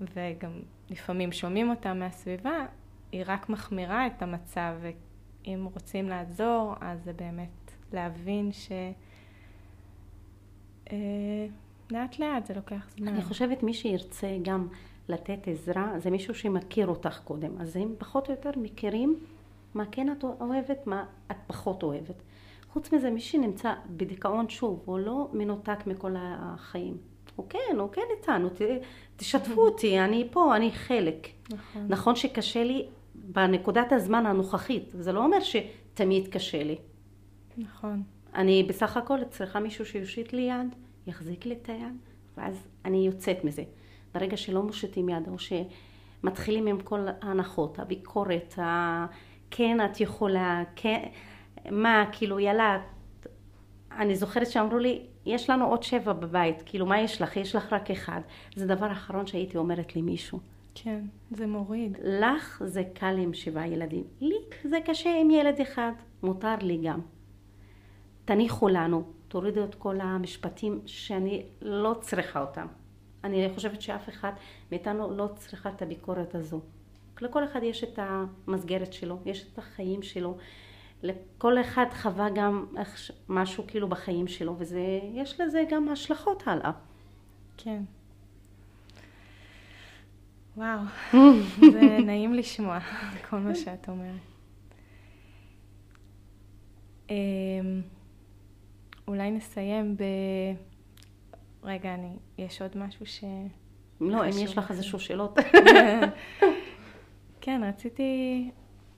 וגם 0.00 0.52
לפעמים 0.90 1.32
שומעים 1.32 1.70
אותה 1.70 1.94
מהסביבה, 1.94 2.66
היא 3.12 3.22
רק 3.26 3.48
מחמירה 3.48 4.06
את 4.06 4.22
המצב, 4.22 4.74
ואם 4.80 5.68
רוצים 5.74 6.08
לעזור, 6.08 6.74
אז 6.80 7.04
זה 7.04 7.12
באמת 7.12 7.72
להבין 7.92 8.52
ש... 8.52 8.72
אה, 10.92 11.46
לאט 11.90 12.18
לאט 12.18 12.46
זה 12.46 12.54
לוקח 12.54 12.90
זמן. 12.96 13.08
אני 13.08 13.22
חושבת 13.22 13.62
מי 13.62 13.74
שירצה 13.74 14.36
גם 14.42 14.68
לתת 15.08 15.48
עזרה, 15.48 15.98
זה 15.98 16.10
מישהו 16.10 16.34
שמכיר 16.34 16.86
אותך 16.86 17.20
קודם. 17.24 17.60
אז 17.60 17.76
הם 17.76 17.94
פחות 17.98 18.28
או 18.28 18.34
יותר 18.34 18.50
מכירים 18.56 19.20
מה 19.74 19.84
כן 19.92 20.12
את 20.12 20.24
אוהבת, 20.24 20.86
מה 20.86 21.04
את 21.30 21.36
פחות 21.46 21.82
אוהבת. 21.82 22.22
חוץ 22.72 22.92
מזה, 22.92 23.10
מי 23.10 23.20
שנמצא 23.20 23.72
בדיכאון 23.90 24.48
שוב, 24.48 24.82
הוא 24.84 24.98
לא 24.98 25.28
מנותק 25.32 25.86
מכל 25.86 26.14
החיים. 26.18 26.96
הוא 27.36 27.46
כן, 27.48 27.76
הוא 27.78 27.88
כן 27.92 28.02
איתנו, 28.18 28.48
תשתפו 29.16 29.60
אותי, 29.60 30.00
אני 30.00 30.28
פה, 30.30 30.56
אני 30.56 30.72
חלק. 30.72 31.28
נכון. 31.50 31.86
נכון 31.88 32.16
שקשה 32.16 32.64
לי 32.64 32.86
בנקודת 33.14 33.92
הזמן 33.92 34.26
הנוכחית, 34.26 34.90
זה 34.98 35.12
לא 35.12 35.24
אומר 35.24 35.38
שתמיד 35.40 36.28
קשה 36.28 36.64
לי. 36.64 36.76
נכון. 37.58 38.02
אני 38.34 38.62
בסך 38.62 38.96
הכל 38.96 39.24
צריכה 39.30 39.60
מישהו 39.60 39.86
שיושיט 39.86 40.32
לי 40.32 40.42
יד, 40.42 40.74
יחזיק 41.06 41.46
לי 41.46 41.54
את 41.62 41.68
היד, 41.68 41.96
ואז 42.36 42.68
אני 42.84 43.06
יוצאת 43.06 43.44
מזה. 43.44 43.62
ברגע 44.14 44.36
שלא 44.36 44.62
מושיטים 44.62 45.08
יד, 45.08 45.28
או 45.28 45.36
שמתחילים 45.38 46.66
עם 46.66 46.80
כל 46.80 47.06
ההנחות, 47.22 47.78
הביקורת, 47.78 48.58
ה... 48.58 49.06
כן 49.54 49.84
את 49.84 50.00
יכולה, 50.00 50.62
כן, 50.76 51.04
מה, 51.70 52.04
כאילו, 52.12 52.40
יאללה, 52.40 52.82
אני 53.98 54.16
זוכרת 54.16 54.46
שאמרו 54.50 54.78
לי, 54.78 55.02
יש 55.26 55.50
לנו 55.50 55.66
עוד 55.66 55.82
שבע 55.82 56.12
בבית, 56.12 56.62
כאילו, 56.66 56.86
מה 56.86 57.00
יש 57.00 57.22
לך? 57.22 57.36
יש 57.36 57.56
לך 57.56 57.72
רק 57.72 57.90
אחד. 57.90 58.20
זה 58.56 58.66
דבר 58.66 58.92
אחרון 58.92 59.26
שהייתי 59.26 59.56
אומרת 59.56 59.96
למישהו. 59.96 60.38
כן, 60.74 61.04
זה 61.30 61.46
מוריד. 61.46 61.98
לך 62.02 62.62
זה 62.66 62.82
קל 62.94 63.18
עם 63.18 63.34
שבעה 63.34 63.68
ילדים. 63.68 64.04
לי 64.20 64.36
זה 64.64 64.78
קשה 64.84 65.20
עם 65.20 65.30
ילד 65.30 65.60
אחד, 65.60 65.92
מותר 66.22 66.56
לי 66.60 66.80
גם. 66.84 67.00
תניחו 68.24 68.68
לנו, 68.68 69.02
תורידו 69.28 69.64
את 69.64 69.74
כל 69.74 70.00
המשפטים 70.00 70.80
שאני 70.86 71.42
לא 71.62 71.96
צריכה 72.00 72.40
אותם. 72.40 72.66
אני 73.24 73.48
חושבת 73.54 73.82
שאף 73.82 74.08
אחד 74.08 74.32
מאיתנו 74.70 75.16
לא 75.16 75.28
צריכה 75.36 75.68
את 75.68 75.82
הביקורת 75.82 76.34
הזו. 76.34 76.60
לכל 77.20 77.44
אחד 77.44 77.62
יש 77.62 77.84
את 77.84 77.98
המסגרת 78.02 78.92
שלו, 78.92 79.18
יש 79.26 79.46
את 79.52 79.58
החיים 79.58 80.02
שלו. 80.02 80.36
לכל 81.02 81.60
אחד 81.60 81.86
חווה 81.92 82.30
גם 82.30 82.66
משהו 83.28 83.64
כאילו 83.66 83.88
בחיים 83.88 84.28
שלו, 84.28 84.56
ויש 84.58 85.40
לזה 85.40 85.64
גם 85.70 85.88
השלכות 85.88 86.42
הלאה. 86.46 86.70
כן. 87.56 87.82
וואו, 90.56 90.80
זה 91.72 91.98
נעים 92.06 92.34
לשמוע 92.34 92.78
כל 93.30 93.38
מה 93.38 93.54
שאת 93.54 93.88
אומרת. 93.88 94.20
אמ, 97.10 97.82
אולי 99.08 99.30
נסיים 99.30 99.96
ב... 99.96 100.02
רגע, 101.62 101.94
אני, 101.94 102.16
יש 102.38 102.62
עוד 102.62 102.78
משהו 102.78 103.06
ש... 103.06 103.24
לא, 104.00 104.24
אם 104.24 104.44
יש 104.44 104.58
לך 104.58 104.70
איזשהו 104.70 105.00
שאלות. 105.00 105.38
כן, 107.40 107.60
רציתי, 107.64 108.50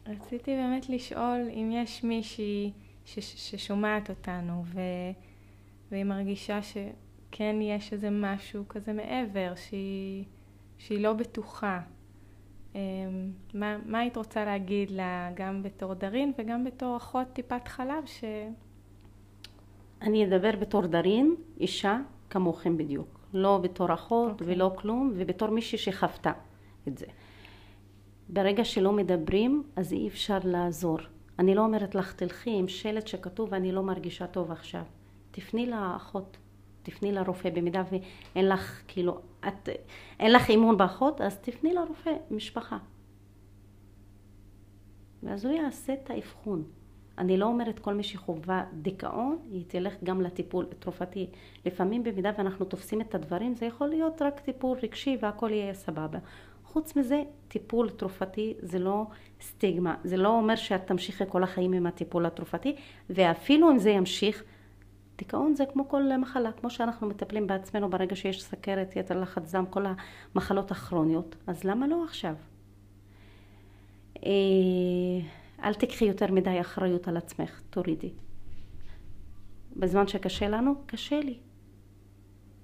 רציתי 0.07 0.57
באמת 0.57 0.89
לשאול 0.89 1.49
אם 1.51 1.71
יש 1.73 2.05
מישהי 2.05 2.73
ש, 3.05 3.19
ששומעת 3.19 4.11
אותנו 4.11 4.65
ו, 4.67 4.81
והיא 5.91 6.05
מרגישה 6.05 6.61
שכן 6.63 7.57
יש 7.63 7.93
איזה 7.93 8.09
משהו 8.11 8.65
כזה 8.69 8.93
מעבר, 8.93 9.53
שהיא, 9.57 10.25
שהיא 10.79 11.01
לא 11.01 11.13
בטוחה. 11.13 11.81
אמ, 12.75 12.81
מה, 13.55 13.79
מה 13.87 13.99
היית 13.99 14.17
רוצה 14.17 14.45
להגיד 14.45 14.91
לה 14.91 15.31
גם 15.35 15.63
בתור 15.63 15.95
דרין 15.95 16.33
וגם 16.39 16.65
בתור 16.65 16.97
אחות 16.97 17.27
טיפת 17.33 17.69
חלב 17.69 18.07
ש... 18.07 18.25
אני 20.03 20.25
אדבר 20.25 20.51
בתור 20.61 20.87
דרין, 20.87 21.35
אישה 21.61 21.99
כמוכם 22.31 22.77
בדיוק. 22.77 23.21
לא 23.35 23.59
בתור 23.63 23.95
אחות 23.95 24.31
okay. 24.31 24.33
אוקיי. 24.33 24.55
ולא 24.55 24.73
כלום, 24.77 25.13
ובתור 25.15 25.51
מישהי 25.51 25.79
שחוותה 25.79 26.33
את 26.89 26.99
זה. 26.99 27.07
ברגע 28.29 28.65
שלא 28.65 28.93
מדברים, 28.93 29.63
אז 29.77 29.93
אי 29.93 30.09
אפשר 30.09 30.39
לעזור. 30.45 30.99
אני 31.39 31.55
לא 31.55 31.65
אומרת 31.65 31.95
לך 31.95 32.13
תלכי 32.13 32.51
עם 32.51 32.69
שלט 32.69 33.07
שכתוב 33.07 33.55
אני 33.55 33.73
לא 33.73 33.83
מרגישה 33.83 34.27
טוב 34.27 34.51
עכשיו. 34.51 34.83
תפני 35.31 35.67
לאחות. 35.67 36.37
תפני 36.83 37.13
לרופא, 37.13 37.51
במידה 37.51 37.83
ואין 37.91 38.49
לך, 38.49 38.83
כאילו, 38.89 39.19
את, 39.49 39.69
אין 40.21 40.33
לך 40.33 40.49
אימון 40.49 40.77
באחות, 40.77 41.21
אז 41.21 41.39
תפני 41.39 41.75
לרופא 41.75 42.11
משפחה. 42.31 42.79
ואז 45.23 45.45
הוא 45.45 45.55
יעשה 45.55 45.95
את 45.95 46.11
האבחון. 46.11 46.65
אני 47.19 47.37
לא 47.37 47.47
אומרת 47.47 47.79
כל 47.79 47.95
מי 47.95 48.03
שחווה 48.03 48.65
דיכאון, 48.73 49.39
היא 49.51 49.65
תלך 49.69 49.95
גם 50.05 50.21
לטיפול 50.21 50.67
תרופתי. 50.79 51.31
לפעמים 51.67 52.03
במידה 52.03 52.31
ואנחנו 52.39 52.65
תופסים 52.65 53.01
את 53.01 53.15
הדברים, 53.15 53.55
זה 53.55 53.67
יכול 53.67 53.89
להיות 53.89 54.23
רק 54.23 54.41
טיפול 54.41 54.79
רגשי 54.83 55.19
והכל 55.21 55.51
יהיה 55.53 55.75
סבבה. 55.75 56.19
חוץ 56.75 56.97
מזה, 56.97 57.23
טיפול 57.49 57.91
תרופתי 57.91 58.55
זה 58.59 58.79
לא 58.79 59.07
סטיגמה, 59.41 59.95
זה 60.05 60.17
לא 60.17 60.29
אומר 60.29 60.57
שאת 60.57 60.87
תמשיכי 60.87 61.25
כל 61.29 61.43
החיים 61.43 61.73
עם 61.73 61.87
הטיפול 61.87 62.27
התרופתי, 62.27 62.77
ואפילו 63.11 63.71
אם 63.71 63.79
זה 63.79 63.91
ימשיך, 63.91 64.45
דיכאון 65.19 65.55
זה 65.55 65.65
כמו 65.73 65.89
כל 65.89 66.17
מחלה, 66.17 66.53
כמו 66.53 66.71
שאנחנו 66.71 67.07
מטפלים 67.09 67.47
בעצמנו 67.47 67.91
ברגע 67.91 68.17
שיש 68.17 68.43
סכרת, 68.43 68.97
יתר 68.97 69.21
לחץ 69.21 69.55
דם, 69.55 69.65
כל 69.71 69.85
המחלות 70.35 70.71
הכרוניות, 70.71 71.37
אז 71.47 71.65
למה 71.65 71.87
לא 71.87 72.05
עכשיו? 72.05 72.35
אה, 74.25 74.31
אל 75.63 75.75
תקחי 75.75 76.05
יותר 76.05 76.33
מדי 76.33 76.61
אחריות 76.61 77.09
על 77.09 77.17
עצמך, 77.17 77.61
תורידי. 77.71 78.11
בזמן 79.77 80.07
שקשה 80.07 80.49
לנו, 80.49 80.75
קשה 80.87 81.21
לי. 81.21 81.39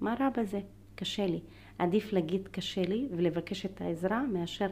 מה 0.01 0.15
רע 0.19 0.29
בזה? 0.37 0.59
קשה 0.95 1.25
לי. 1.25 1.39
עדיף 1.81 2.13
להגיד 2.13 2.47
קשה 2.47 2.81
לי 2.81 3.07
ולבקש 3.11 3.65
את 3.65 3.81
העזרה 3.81 4.23
מאשר 4.33 4.67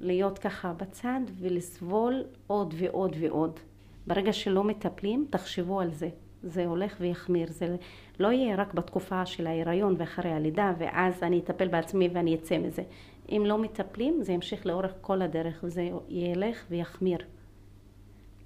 להיות 0.00 0.38
ככה 0.38 0.72
בצד 0.72 1.20
ולסבול 1.38 2.24
עוד 2.46 2.74
ועוד 2.78 3.16
ועוד. 3.20 3.60
ברגע 4.06 4.32
שלא 4.32 4.64
מטפלים, 4.64 5.26
תחשבו 5.30 5.80
על 5.80 5.90
זה. 5.90 6.08
זה 6.42 6.66
הולך 6.66 6.96
ויחמיר. 7.00 7.48
זה 7.50 7.76
לא 8.20 8.32
יהיה 8.32 8.56
רק 8.56 8.74
בתקופה 8.74 9.26
של 9.26 9.46
ההיריון 9.46 9.94
ואחרי 9.98 10.30
הלידה, 10.30 10.72
ואז 10.78 11.22
אני 11.22 11.38
אטפל 11.38 11.68
בעצמי 11.68 12.08
ואני 12.12 12.34
אצא 12.34 12.58
מזה. 12.58 12.82
אם 13.28 13.42
לא 13.46 13.58
מטפלים, 13.58 14.22
זה 14.22 14.32
ימשיך 14.32 14.66
לאורך 14.66 14.92
כל 15.00 15.22
הדרך, 15.22 15.60
וזה 15.62 15.88
ילך 16.08 16.64
ויחמיר. 16.70 17.18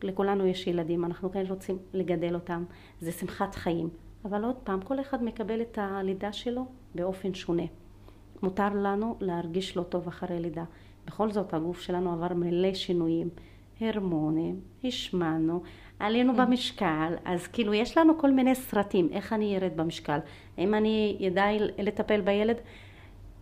לכולנו 0.02 0.46
יש 0.46 0.66
ילדים, 0.66 1.04
אנחנו 1.04 1.32
כן 1.32 1.44
רוצים 1.48 1.78
לגדל 1.92 2.34
אותם, 2.34 2.64
זה 3.00 3.12
שמחת 3.12 3.54
חיים. 3.54 3.88
אבל 4.24 4.44
עוד 4.44 4.56
פעם, 4.64 4.80
כל 4.80 5.00
אחד 5.00 5.24
מקבל 5.24 5.60
את 5.60 5.78
הלידה 5.82 6.32
שלו 6.32 6.66
באופן 6.94 7.34
שונה. 7.34 7.62
מותר 8.42 8.68
לנו 8.74 9.16
להרגיש 9.20 9.76
לא 9.76 9.82
טוב 9.82 10.08
אחרי 10.08 10.40
לידה. 10.40 10.64
בכל 11.06 11.30
זאת, 11.30 11.54
הגוף 11.54 11.80
שלנו 11.80 12.12
עבר 12.12 12.34
מלא 12.34 12.74
שינויים. 12.74 13.28
הרמונים, 13.80 14.60
השמענו, 14.84 15.62
עלינו 15.98 16.32
mm. 16.32 16.36
במשקל, 16.36 17.14
אז 17.24 17.46
כאילו 17.46 17.74
יש 17.74 17.98
לנו 17.98 18.18
כל 18.18 18.30
מיני 18.30 18.54
סרטים, 18.54 19.08
איך 19.12 19.32
אני 19.32 19.56
ארד 19.56 19.72
במשקל. 19.76 20.18
אם 20.58 20.74
אני 20.74 21.16
ידע 21.20 21.44
לטפל 21.78 22.20
בילד, 22.20 22.56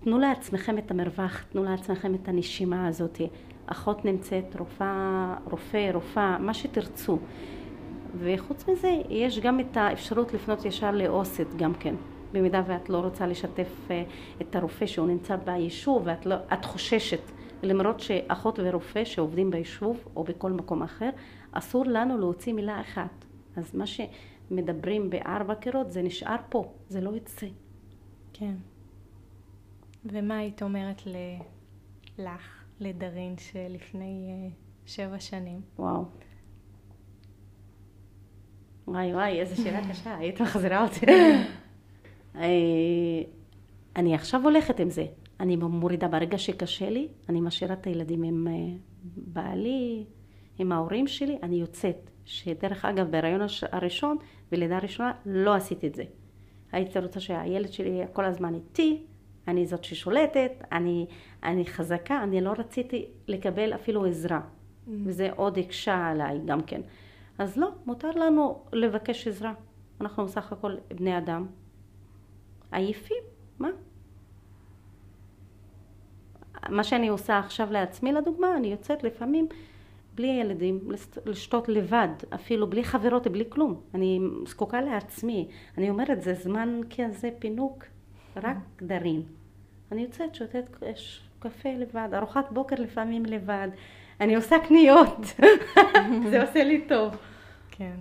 תנו 0.01 0.18
לעצמכם 0.18 0.79
את 0.79 0.91
המרווח, 0.91 1.45
תנו 1.53 1.64
לעצמכם 1.64 2.14
את 2.14 2.29
הנשימה 2.29 2.89
הזאת. 2.89 3.20
אחות 3.66 4.05
נמצאת, 4.05 4.57
רופאה, 4.59 5.35
רופא, 5.51 5.91
רופאה, 5.95 6.39
מה 6.39 6.55
שתרצו. 6.55 7.18
וחוץ 8.18 8.68
מזה, 8.68 9.00
יש 9.09 9.38
גם 9.38 9.61
את 9.61 9.76
האפשרות 9.76 10.32
לפנות 10.32 10.64
ישר 10.64 10.90
לאוסת 10.90 11.46
גם 11.57 11.74
כן. 11.74 11.94
במידה 12.32 12.62
ואת 12.66 12.88
לא 12.88 12.98
רוצה 12.98 13.26
לשתף 13.26 13.90
אה, 13.90 14.02
את 14.40 14.57
הרופא 14.57 14.86
שהוא 14.86 15.07
נמצא 15.07 15.36
ביישוב 15.36 16.02
ואת 16.04 16.26
לא, 16.26 16.36
חוששת, 16.62 17.20
למרות 17.62 18.00
שאחות 18.00 18.59
ורופא 18.62 19.04
שעובדים 19.04 19.50
ביישוב 19.50 20.04
או 20.16 20.24
בכל 20.24 20.52
מקום 20.52 20.82
אחר, 20.82 21.11
אסור 21.52 21.84
לנו 21.86 22.18
להוציא 22.18 22.52
מילה 22.52 22.80
אחת. 22.80 23.24
אז 23.57 23.74
מה 23.74 23.84
שמדברים 23.86 25.11
בארבע 25.11 25.54
קירות 25.54 25.92
זה 25.92 26.02
נשאר 26.02 26.36
פה, 26.48 26.72
זה 26.88 27.00
לא 27.00 27.16
יצא. 27.16 27.46
כן. 28.32 28.54
ומה 30.04 30.36
היית 30.36 30.62
אומרת 30.62 31.07
ל... 31.07 31.16
לך, 32.18 32.64
לדרין, 32.80 33.34
שלפני 33.38 34.48
uh, 34.50 34.52
שבע 34.86 35.20
שנים? 35.20 35.61
וואו. 35.78 36.04
וואי 38.89 39.14
וואי, 39.14 39.41
איזה 39.41 39.57
שאלה 39.57 39.80
קשה, 39.91 40.16
היית 40.16 40.41
מחזירה 40.41 40.82
אותי. 40.82 41.07
אה, 42.37 42.43
אני 43.97 44.14
עכשיו 44.14 44.43
הולכת 44.45 44.80
עם 44.80 44.91
זה. 44.91 45.07
אני 45.41 45.57
מורידה 45.57 46.09
ברגע 46.09 46.39
שקשה 46.39 46.91
לי, 46.91 47.09
אני 47.28 47.41
משאירה 47.41 47.74
את 47.74 47.87
הילדים 47.87 48.22
עם 48.22 48.49
אה, 48.51 48.76
בעלי, 49.03 50.05
עם 50.59 50.72
ההורים 50.72 51.07
שלי, 51.07 51.39
אני 51.43 51.57
יוצאת. 51.57 52.11
שדרך 52.24 52.84
אגב, 52.84 53.11
בהריון 53.11 53.41
הראשון 53.72 54.16
ולידה 54.53 54.78
ראשונה 54.78 55.12
לא 55.26 55.55
עשיתי 55.55 55.87
את 55.87 55.95
זה. 55.95 56.05
הייתי 56.72 56.99
רוצה 56.99 57.20
שהילד 57.20 57.72
שלי 57.72 57.89
יהיה 57.89 58.07
כל 58.07 58.24
הזמן 58.24 58.55
איתי, 58.55 59.03
אני 59.49 59.66
זאת 59.66 59.84
ששולטת, 59.84 60.53
אני, 60.72 61.07
אני 61.43 61.66
חזקה, 61.66 62.22
אני 62.22 62.41
לא 62.41 62.53
רציתי 62.59 63.07
לקבל 63.28 63.74
אפילו 63.74 64.07
עזרה. 64.07 64.41
Mm. 64.41 64.91
וזה 65.05 65.28
עוד 65.37 65.59
הקשה 65.59 66.07
עליי 66.07 66.41
גם 66.45 66.62
כן. 66.62 66.80
אז 67.39 67.57
לא, 67.57 67.70
מותר 67.87 68.11
לנו 68.11 68.64
לבקש 68.72 69.28
עזרה. 69.28 69.53
אנחנו 70.01 70.24
בסך 70.24 70.53
הכל 70.53 70.76
בני 70.95 71.18
אדם. 71.18 71.47
עייפים, 72.72 73.22
מה? 73.59 73.68
מה 76.68 76.84
שאני 76.84 77.09
עושה 77.09 77.39
עכשיו 77.39 77.72
לעצמי, 77.72 78.12
לדוגמה, 78.12 78.57
אני 78.57 78.68
יוצאת 78.68 79.03
לפעמים 79.03 79.49
בלי 80.14 80.26
ילדים, 80.26 80.80
לשתות 81.26 81.68
לבד, 81.68 82.09
אפילו 82.34 82.70
בלי 82.70 82.84
חברות, 82.84 83.26
בלי 83.26 83.45
כלום. 83.49 83.80
אני 83.95 84.20
זקוקה 84.47 84.80
לעצמי. 84.80 85.49
אני 85.78 85.91
אומרת, 85.91 86.22
זה 86.22 86.34
זמן 86.34 86.80
כזה 86.97 87.30
פינוק, 87.39 87.84
רק 88.37 88.57
דרים. 88.82 89.22
אני 89.93 90.03
יוצאת, 90.03 90.34
שותת 90.34 90.76
קפה 91.39 91.68
לבד, 91.68 92.09
ארוחת 92.14 92.53
בוקר 92.53 92.76
לפעמים 92.78 93.26
לבד. 93.26 93.68
אני 94.20 94.34
עושה 94.36 94.56
קניות, 94.68 95.18
זה 96.30 96.42
עושה 96.42 96.64
לי 96.64 96.84
טוב. 96.88 97.16
כן. 97.70 97.96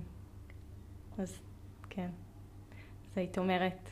אז 1.17 1.39
כן. 1.89 2.07
אז 3.11 3.17
היית 3.17 3.37
אומרת, 3.37 3.89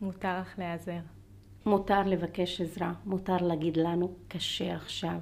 מותר 0.00 0.40
לך 0.40 0.58
להיעזר. 0.58 0.98
מותר 1.66 2.02
לבקש 2.06 2.60
עזרה, 2.60 2.92
מותר 3.06 3.36
להגיד 3.36 3.76
לנו, 3.76 4.12
קשה 4.28 4.74
עכשיו. 4.74 5.18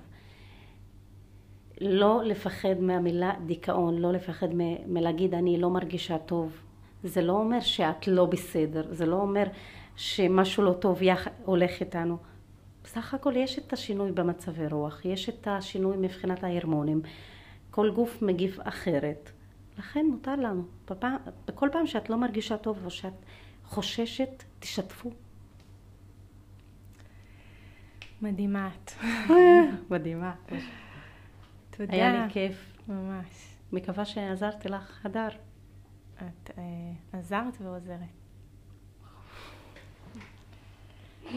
לא 1.81 2.23
לפחד 2.25 2.81
מהמילה 2.81 3.33
דיכאון, 3.47 3.99
לא 3.99 4.13
לפחד 4.13 4.55
מ- 4.55 4.95
מלהגיד 4.95 5.35
אני 5.35 5.61
לא 5.61 5.71
מרגישה 5.71 6.19
טוב. 6.19 6.53
זה 7.05 7.23
לא 7.23 7.33
אומר 7.33 7.61
שאת 7.61 8.09
לא 8.09 8.25
בסדר, 8.27 8.95
זה 8.95 9.07
לא 9.07 9.17
אומר 9.17 9.45
שמשהו 9.97 10.63
לא 10.63 10.73
טוב 10.73 11.03
יח... 11.03 11.29
הולך 11.45 11.81
איתנו. 11.81 12.17
בסך 12.89 13.15
הכל 13.15 13.37
יש 13.37 13.59
את 13.59 13.73
השינוי 13.73 14.13
במצבי 14.13 14.67
רוח, 14.67 15.05
יש 15.05 15.29
את 15.29 15.49
השינוי 15.49 15.97
מבחינת 15.97 16.45
ההרמונים. 16.45 17.03
כל 17.71 17.91
גוף 17.91 18.23
מגיב 18.23 18.59
אחרת. 18.61 19.31
לכן 19.79 20.07
מותר 20.07 20.37
לנו. 20.37 20.63
בפעם, 20.91 21.17
בכל 21.47 21.69
פעם 21.73 21.87
שאת 21.87 22.11
לא 22.11 22.17
מרגישה 22.17 22.57
טוב 22.57 22.85
או 22.85 22.91
שאת 22.91 23.13
חוששת, 23.65 24.45
תשתפו. 24.59 25.11
מדהימה 28.23 28.69
את. 28.69 28.93
מדהימה. 29.91 30.35
תודה. 31.71 31.93
היה 31.93 32.27
לי 32.27 32.33
כיף. 32.33 32.79
ממש. 32.89 33.27
מקווה 33.73 34.05
שעזרתי 34.05 34.69
לך, 34.69 35.07
הדר. 35.07 35.29
את 36.17 36.51
אה, 36.59 37.19
עזרת 37.19 37.61
ועוזרת. 37.61 37.99